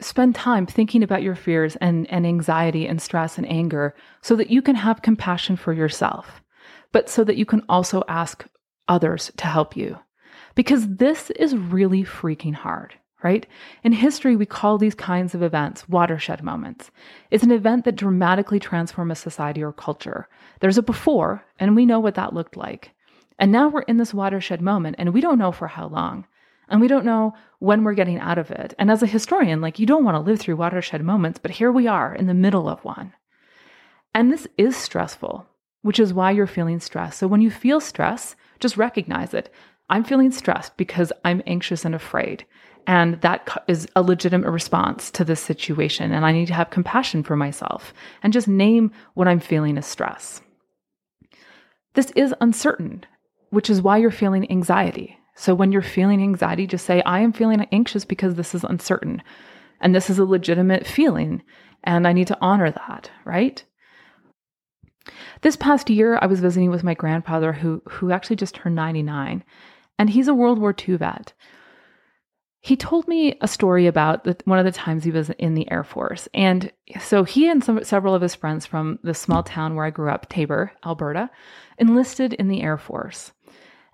spend 0.00 0.34
time 0.34 0.66
thinking 0.66 1.02
about 1.02 1.22
your 1.22 1.34
fears 1.34 1.76
and, 1.76 2.10
and 2.10 2.26
anxiety 2.26 2.86
and 2.86 3.00
stress 3.00 3.38
and 3.38 3.48
anger 3.48 3.94
so 4.20 4.36
that 4.36 4.50
you 4.50 4.60
can 4.60 4.74
have 4.74 5.00
compassion 5.00 5.56
for 5.56 5.72
yourself 5.72 6.42
but 6.92 7.08
so 7.08 7.24
that 7.24 7.36
you 7.36 7.46
can 7.46 7.62
also 7.68 8.02
ask 8.08 8.46
others 8.88 9.32
to 9.36 9.46
help 9.46 9.76
you 9.76 9.98
because 10.56 10.96
this 10.96 11.30
is 11.30 11.56
really 11.56 12.02
freaking 12.02 12.54
hard 12.54 12.96
right? 13.22 13.46
In 13.82 13.92
history, 13.92 14.36
we 14.36 14.46
call 14.46 14.78
these 14.78 14.94
kinds 14.94 15.34
of 15.34 15.42
events 15.42 15.88
watershed 15.88 16.44
moments. 16.44 16.90
It's 17.32 17.42
an 17.42 17.50
event 17.50 17.84
that 17.84 17.96
dramatically 17.96 18.60
transforms 18.60 19.12
a 19.12 19.14
society 19.16 19.64
or 19.64 19.72
culture. 19.72 20.28
There's 20.60 20.78
a 20.78 20.82
before, 20.82 21.44
and 21.58 21.74
we 21.74 21.86
know 21.86 21.98
what 21.98 22.14
that 22.14 22.34
looked 22.34 22.56
like. 22.56 22.92
And 23.38 23.50
now 23.50 23.68
we're 23.68 23.82
in 23.82 23.96
this 23.96 24.14
watershed 24.14 24.60
moment, 24.60 24.96
and 24.98 25.12
we 25.12 25.20
don't 25.20 25.38
know 25.38 25.50
for 25.50 25.66
how 25.66 25.88
long. 25.88 26.26
And 26.68 26.80
we 26.80 26.88
don't 26.88 27.04
know 27.04 27.34
when 27.58 27.84
we're 27.84 27.94
getting 27.94 28.18
out 28.18 28.38
of 28.38 28.50
it. 28.50 28.74
And 28.78 28.90
as 28.90 29.02
a 29.02 29.06
historian, 29.06 29.60
like 29.60 29.78
you 29.78 29.86
don't 29.86 30.04
want 30.04 30.14
to 30.14 30.20
live 30.20 30.38
through 30.38 30.56
watershed 30.56 31.02
moments, 31.02 31.38
but 31.40 31.50
here 31.50 31.72
we 31.72 31.86
are 31.86 32.14
in 32.14 32.26
the 32.26 32.34
middle 32.34 32.68
of 32.68 32.84
one. 32.84 33.12
And 34.14 34.32
this 34.32 34.46
is 34.56 34.76
stressful, 34.76 35.46
which 35.82 35.98
is 35.98 36.14
why 36.14 36.30
you're 36.30 36.46
feeling 36.46 36.80
stress. 36.80 37.16
So 37.16 37.26
when 37.26 37.40
you 37.40 37.50
feel 37.50 37.80
stress, 37.80 38.36
just 38.58 38.76
recognize 38.76 39.34
it. 39.34 39.52
I'm 39.88 40.04
feeling 40.04 40.32
stressed 40.32 40.76
because 40.76 41.12
I'm 41.24 41.42
anxious 41.46 41.84
and 41.84 41.94
afraid. 41.94 42.44
And 42.86 43.20
that 43.20 43.64
is 43.66 43.88
a 43.96 44.02
legitimate 44.02 44.50
response 44.50 45.10
to 45.12 45.24
this 45.24 45.40
situation. 45.40 46.12
And 46.12 46.24
I 46.24 46.32
need 46.32 46.46
to 46.46 46.54
have 46.54 46.70
compassion 46.70 47.22
for 47.22 47.36
myself 47.36 47.92
and 48.22 48.32
just 48.32 48.46
name 48.46 48.92
what 49.14 49.28
I'm 49.28 49.40
feeling 49.40 49.76
as 49.76 49.86
stress. 49.86 50.40
This 51.94 52.10
is 52.12 52.34
uncertain, 52.40 53.04
which 53.50 53.70
is 53.70 53.82
why 53.82 53.96
you're 53.96 54.10
feeling 54.10 54.50
anxiety. 54.50 55.18
So 55.34 55.54
when 55.54 55.72
you're 55.72 55.82
feeling 55.82 56.22
anxiety, 56.22 56.66
just 56.66 56.86
say, 56.86 57.02
I 57.02 57.20
am 57.20 57.32
feeling 57.32 57.66
anxious 57.72 58.04
because 58.04 58.34
this 58.34 58.54
is 58.54 58.64
uncertain. 58.64 59.22
And 59.80 59.94
this 59.94 60.08
is 60.08 60.18
a 60.18 60.24
legitimate 60.24 60.86
feeling. 60.86 61.42
And 61.84 62.06
I 62.06 62.12
need 62.12 62.26
to 62.28 62.38
honor 62.40 62.70
that, 62.70 63.10
right? 63.24 63.62
This 65.42 65.56
past 65.56 65.90
year, 65.90 66.18
I 66.20 66.26
was 66.26 66.40
visiting 66.40 66.70
with 66.70 66.84
my 66.84 66.94
grandfather 66.94 67.52
who, 67.52 67.82
who 67.88 68.10
actually 68.10 68.36
just 68.36 68.54
turned 68.54 68.74
99, 68.74 69.44
and 69.98 70.10
he's 70.10 70.28
a 70.28 70.34
World 70.34 70.58
War 70.58 70.74
II 70.76 70.96
vet. 70.96 71.32
He 72.60 72.76
told 72.76 73.06
me 73.06 73.38
a 73.40 73.46
story 73.46 73.86
about 73.86 74.24
the, 74.24 74.36
one 74.44 74.58
of 74.58 74.64
the 74.64 74.72
times 74.72 75.04
he 75.04 75.12
was 75.12 75.30
in 75.30 75.54
the 75.54 75.70
Air 75.70 75.84
Force. 75.84 76.28
And 76.34 76.72
so 76.98 77.22
he 77.22 77.48
and 77.48 77.62
some, 77.62 77.84
several 77.84 78.14
of 78.14 78.22
his 78.22 78.34
friends 78.34 78.66
from 78.66 78.98
the 79.04 79.14
small 79.14 79.44
town 79.44 79.76
where 79.76 79.84
I 79.84 79.90
grew 79.90 80.10
up, 80.10 80.28
Taber, 80.28 80.72
Alberta, 80.84 81.30
enlisted 81.78 82.32
in 82.32 82.48
the 82.48 82.62
Air 82.62 82.76
Force. 82.76 83.32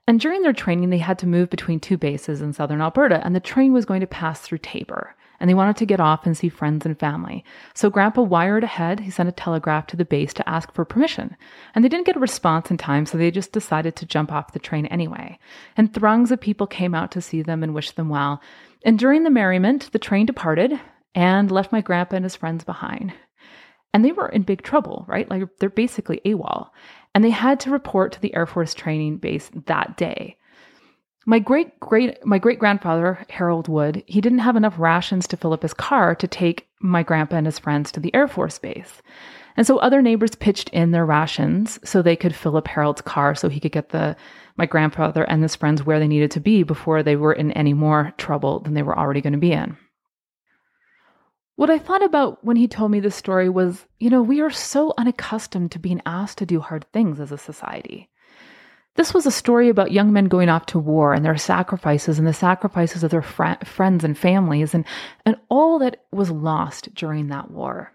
And 0.06 0.18
during 0.18 0.42
their 0.42 0.54
training, 0.54 0.88
they 0.88 0.98
had 0.98 1.18
to 1.18 1.26
move 1.26 1.50
between 1.50 1.80
two 1.80 1.98
bases 1.98 2.40
in 2.40 2.54
southern 2.54 2.80
Alberta, 2.80 3.20
and 3.24 3.36
the 3.36 3.40
train 3.40 3.72
was 3.72 3.84
going 3.84 4.00
to 4.00 4.06
pass 4.06 4.40
through 4.40 4.58
Taber 4.58 5.14
and 5.42 5.50
they 5.50 5.54
wanted 5.54 5.76
to 5.76 5.86
get 5.86 5.98
off 5.98 6.24
and 6.24 6.36
see 6.36 6.48
friends 6.48 6.86
and 6.86 6.96
family. 6.96 7.44
So 7.74 7.90
Grandpa 7.90 8.22
wired 8.22 8.62
ahead. 8.62 9.00
He 9.00 9.10
sent 9.10 9.28
a 9.28 9.32
telegraph 9.32 9.88
to 9.88 9.96
the 9.96 10.04
base 10.04 10.32
to 10.34 10.48
ask 10.48 10.72
for 10.72 10.84
permission. 10.84 11.36
And 11.74 11.84
they 11.84 11.88
didn't 11.88 12.06
get 12.06 12.14
a 12.14 12.20
response 12.20 12.70
in 12.70 12.76
time, 12.76 13.06
so 13.06 13.18
they 13.18 13.32
just 13.32 13.50
decided 13.50 13.96
to 13.96 14.06
jump 14.06 14.30
off 14.30 14.52
the 14.52 14.60
train 14.60 14.86
anyway. 14.86 15.40
And 15.76 15.92
throngs 15.92 16.30
of 16.30 16.40
people 16.40 16.68
came 16.68 16.94
out 16.94 17.10
to 17.10 17.20
see 17.20 17.42
them 17.42 17.64
and 17.64 17.74
wish 17.74 17.90
them 17.90 18.08
well. 18.08 18.40
And 18.84 18.96
during 18.96 19.24
the 19.24 19.30
merriment, 19.30 19.90
the 19.90 19.98
train 19.98 20.26
departed 20.26 20.80
and 21.12 21.50
left 21.50 21.72
my 21.72 21.80
grandpa 21.80 22.14
and 22.14 22.24
his 22.24 22.36
friends 22.36 22.62
behind. 22.62 23.12
And 23.92 24.04
they 24.04 24.12
were 24.12 24.28
in 24.28 24.42
big 24.42 24.62
trouble, 24.62 25.04
right? 25.08 25.28
Like 25.28 25.42
they're 25.58 25.70
basically 25.70 26.20
AWOL. 26.24 26.68
And 27.16 27.24
they 27.24 27.30
had 27.30 27.58
to 27.60 27.70
report 27.70 28.12
to 28.12 28.20
the 28.20 28.32
Air 28.36 28.46
Force 28.46 28.74
training 28.74 29.16
base 29.16 29.50
that 29.66 29.96
day. 29.96 30.36
My 31.24 31.38
great 31.38 31.78
great 31.78 32.24
my 32.26 32.38
great 32.38 32.58
grandfather 32.58 33.24
Harold 33.30 33.68
Wood, 33.68 34.02
he 34.06 34.20
didn't 34.20 34.40
have 34.40 34.56
enough 34.56 34.78
rations 34.78 35.28
to 35.28 35.36
fill 35.36 35.52
up 35.52 35.62
his 35.62 35.74
car 35.74 36.14
to 36.16 36.26
take 36.26 36.66
my 36.80 37.02
grandpa 37.02 37.36
and 37.36 37.46
his 37.46 37.60
friends 37.60 37.92
to 37.92 38.00
the 38.00 38.12
Air 38.14 38.26
Force 38.26 38.58
base. 38.58 39.02
And 39.56 39.66
so 39.66 39.76
other 39.78 40.02
neighbors 40.02 40.34
pitched 40.34 40.68
in 40.70 40.90
their 40.90 41.06
rations 41.06 41.78
so 41.84 42.02
they 42.02 42.16
could 42.16 42.34
fill 42.34 42.56
up 42.56 42.66
Harold's 42.66 43.02
car 43.02 43.34
so 43.34 43.48
he 43.48 43.60
could 43.60 43.72
get 43.72 43.90
the 43.90 44.16
my 44.56 44.66
grandfather 44.66 45.22
and 45.24 45.42
his 45.42 45.54
friends 45.54 45.84
where 45.84 46.00
they 46.00 46.08
needed 46.08 46.30
to 46.32 46.40
be 46.40 46.62
before 46.64 47.02
they 47.02 47.16
were 47.16 47.32
in 47.32 47.52
any 47.52 47.72
more 47.72 48.12
trouble 48.18 48.60
than 48.60 48.74
they 48.74 48.82
were 48.82 48.98
already 48.98 49.20
going 49.20 49.32
to 49.32 49.38
be 49.38 49.52
in. 49.52 49.76
What 51.56 51.70
I 51.70 51.78
thought 51.78 52.02
about 52.02 52.42
when 52.44 52.56
he 52.56 52.66
told 52.66 52.90
me 52.90 52.98
this 52.98 53.14
story 53.14 53.48
was, 53.48 53.86
you 54.00 54.10
know, 54.10 54.22
we 54.22 54.40
are 54.40 54.50
so 54.50 54.92
unaccustomed 54.98 55.70
to 55.72 55.78
being 55.78 56.02
asked 56.04 56.38
to 56.38 56.46
do 56.46 56.60
hard 56.60 56.86
things 56.92 57.20
as 57.20 57.30
a 57.30 57.38
society. 57.38 58.08
This 58.94 59.14
was 59.14 59.24
a 59.24 59.30
story 59.30 59.70
about 59.70 59.92
young 59.92 60.12
men 60.12 60.26
going 60.26 60.50
off 60.50 60.66
to 60.66 60.78
war 60.78 61.14
and 61.14 61.24
their 61.24 61.38
sacrifices 61.38 62.18
and 62.18 62.28
the 62.28 62.34
sacrifices 62.34 63.02
of 63.02 63.10
their 63.10 63.22
fr- 63.22 63.64
friends 63.64 64.04
and 64.04 64.16
families 64.16 64.74
and, 64.74 64.84
and 65.24 65.36
all 65.48 65.78
that 65.78 66.04
was 66.12 66.30
lost 66.30 66.94
during 66.94 67.28
that 67.28 67.50
war. 67.50 67.92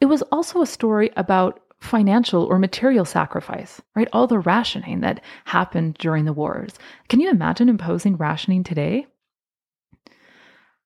It 0.00 0.06
was 0.06 0.22
also 0.32 0.60
a 0.60 0.66
story 0.66 1.10
about 1.16 1.60
financial 1.80 2.44
or 2.44 2.58
material 2.58 3.04
sacrifice, 3.04 3.80
right? 3.94 4.08
All 4.12 4.26
the 4.26 4.40
rationing 4.40 5.00
that 5.00 5.22
happened 5.44 5.94
during 5.94 6.24
the 6.24 6.32
wars. 6.32 6.74
Can 7.08 7.20
you 7.20 7.30
imagine 7.30 7.68
imposing 7.68 8.16
rationing 8.16 8.64
today? 8.64 9.06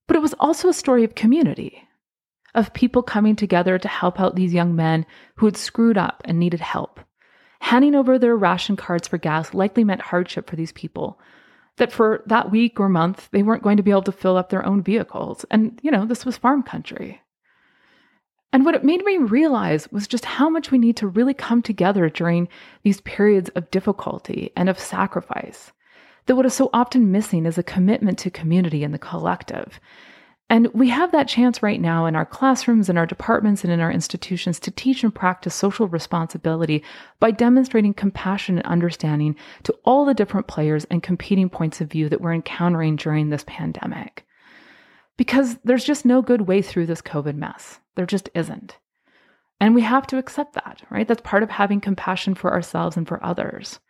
But 0.07 0.17
it 0.17 0.23
was 0.23 0.35
also 0.39 0.69
a 0.69 0.75
story 0.75 1.05
of 1.05 1.15
community, 1.15 1.89
of 2.55 2.75
people 2.75 3.03
coming 3.03 3.35
together 3.35 3.79
to 3.79 3.89
help 3.89 4.21
out 4.21 4.37
these 4.37 4.53
young 4.53 4.77
men 4.77 5.07
who 5.37 5.47
had 5.47 5.57
screwed 5.57 5.97
up 5.97 6.21
and 6.27 6.39
needed 6.39 6.61
help 6.61 7.01
Handing 7.63 7.95
over 7.95 8.19
their 8.19 8.37
ration 8.37 8.77
cards 8.77 9.07
for 9.07 9.19
gas 9.19 9.55
likely 9.55 9.85
meant 9.85 10.01
hardship 10.03 10.51
for 10.51 10.57
these 10.57 10.73
people. 10.73 11.21
That 11.77 11.93
for 11.93 12.25
that 12.27 12.51
week 12.51 12.81
or 12.81 12.89
month, 12.89 13.29
they 13.31 13.45
weren't 13.45 13.63
going 13.63 13.77
to 13.77 13.85
be 13.85 13.93
able 13.93 14.03
to 14.03 14.13
fill 14.13 14.37
up 14.37 14.51
their 14.51 14.67
own 14.67 14.83
vehicles. 14.83 15.47
And, 15.49 15.79
you 15.81 15.93
know, 15.93 16.05
this 16.05 16.27
was 16.27 16.37
farm 16.37 16.65
country. 16.65 17.23
And 18.53 18.65
what 18.65 18.75
it 18.75 18.83
made 18.85 19.05
me 19.05 19.17
realize 19.17 19.91
was 19.93 20.09
just 20.09 20.25
how 20.25 20.51
much 20.51 20.73
we 20.73 20.77
need 20.77 20.97
to 20.97 21.07
really 21.07 21.35
come 21.35 21.63
together 21.63 22.11
during 22.11 22.49
these 22.83 23.01
periods 23.03 23.49
of 23.51 23.71
difficulty 23.71 24.51
and 24.57 24.69
of 24.69 24.79
sacrifice. 24.79 25.71
That 26.27 26.35
what 26.35 26.47
is 26.47 26.55
so 26.55 26.69
often 26.75 27.13
missing 27.13 27.47
is 27.47 27.59
a 27.59 27.63
commitment 27.63 28.19
to 28.19 28.31
community 28.31 28.83
and 28.83 28.93
the 28.93 28.99
collective. 28.99 29.79
And 30.53 30.69
we 30.75 30.91
have 30.91 31.13
that 31.13 31.29
chance 31.29 31.63
right 31.63 31.81
now 31.81 32.05
in 32.05 32.15
our 32.15 32.27
classrooms, 32.27 32.91
in 32.91 32.99
our 32.99 33.07
departments, 33.07 33.65
and 33.65 33.73
in 33.73 33.81
our 33.81 33.91
institutions 33.91 34.61
to 34.61 34.71
teach 34.71 35.03
and 35.03 35.15
practice 35.15 35.55
social 35.55 35.89
responsibility 35.89 36.85
by 37.21 37.31
demonstrating 37.31 37.95
compassion 37.95 38.59
and 38.59 38.67
understanding 38.67 39.35
to 39.63 39.73
all 39.85 40.05
the 40.05 40.13
different 40.13 40.49
players 40.49 40.85
and 40.91 41.03
competing 41.03 41.49
points 41.49 41.81
of 41.81 41.91
view 41.91 42.07
that 42.11 42.21
we're 42.21 42.35
encountering 42.35 42.97
during 42.97 43.31
this 43.31 43.45
pandemic. 43.47 44.27
Because 45.17 45.57
there's 45.65 45.85
just 45.85 46.05
no 46.05 46.21
good 46.21 46.43
way 46.43 46.61
through 46.61 46.85
this 46.85 47.01
COVID 47.01 47.37
mess. 47.37 47.81
There 47.95 48.05
just 48.05 48.29
isn't. 48.35 48.77
And 49.59 49.75
we 49.75 49.81
have 49.81 50.07
to 50.09 50.19
accept 50.19 50.53
that, 50.53 50.83
right? 50.91 51.09
That's 51.09 51.23
part 51.23 51.43
of 51.43 51.49
having 51.49 51.81
compassion 51.81 52.35
for 52.35 52.53
ourselves 52.53 52.99
and 52.99 53.09
for 53.09 53.25
others 53.25 53.81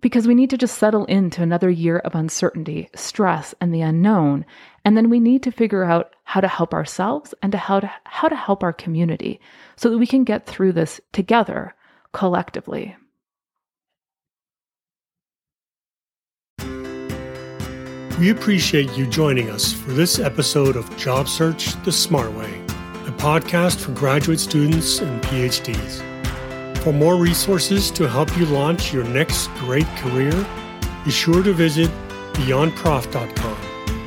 because 0.00 0.28
we 0.28 0.34
need 0.34 0.50
to 0.50 0.58
just 0.58 0.78
settle 0.78 1.04
into 1.06 1.42
another 1.42 1.70
year 1.70 1.98
of 1.98 2.14
uncertainty, 2.14 2.88
stress, 2.94 3.54
and 3.60 3.72
the 3.72 3.80
unknown. 3.80 4.44
And 4.86 4.96
then 4.96 5.10
we 5.10 5.18
need 5.18 5.42
to 5.42 5.50
figure 5.50 5.82
out 5.82 6.14
how 6.22 6.40
to 6.40 6.46
help 6.46 6.72
ourselves 6.72 7.34
and 7.42 7.50
to 7.50 7.58
how 7.58 7.80
to 7.80 7.92
how 8.04 8.28
to 8.28 8.36
help 8.36 8.62
our 8.62 8.72
community 8.72 9.40
so 9.74 9.90
that 9.90 9.98
we 9.98 10.06
can 10.06 10.22
get 10.22 10.46
through 10.46 10.74
this 10.74 11.00
together 11.12 11.74
collectively. 12.12 12.94
We 18.20 18.30
appreciate 18.30 18.96
you 18.96 19.08
joining 19.08 19.50
us 19.50 19.72
for 19.72 19.90
this 19.90 20.20
episode 20.20 20.76
of 20.76 20.96
Job 20.96 21.26
Search 21.26 21.74
the 21.82 21.90
Smart 21.90 22.30
Way, 22.34 22.54
a 23.06 23.12
podcast 23.18 23.80
for 23.80 23.90
graduate 23.90 24.38
students 24.38 25.00
and 25.00 25.20
PhDs. 25.24 26.78
For 26.78 26.92
more 26.92 27.16
resources 27.16 27.90
to 27.90 28.08
help 28.08 28.38
you 28.38 28.46
launch 28.46 28.92
your 28.92 29.02
next 29.02 29.48
great 29.56 29.88
career, 29.96 30.46
be 31.04 31.10
sure 31.10 31.42
to 31.42 31.52
visit 31.52 31.90
beyondprof.com 32.34 33.65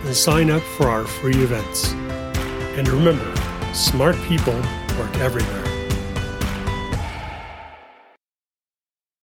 and 0.10 0.18
sign 0.18 0.50
up 0.50 0.64
for 0.64 0.88
our 0.88 1.06
free 1.06 1.36
events. 1.36 1.92
And 1.92 2.88
remember, 2.88 3.32
smart 3.76 4.16
people 4.24 4.56
work 4.98 5.16
everywhere. 5.20 5.69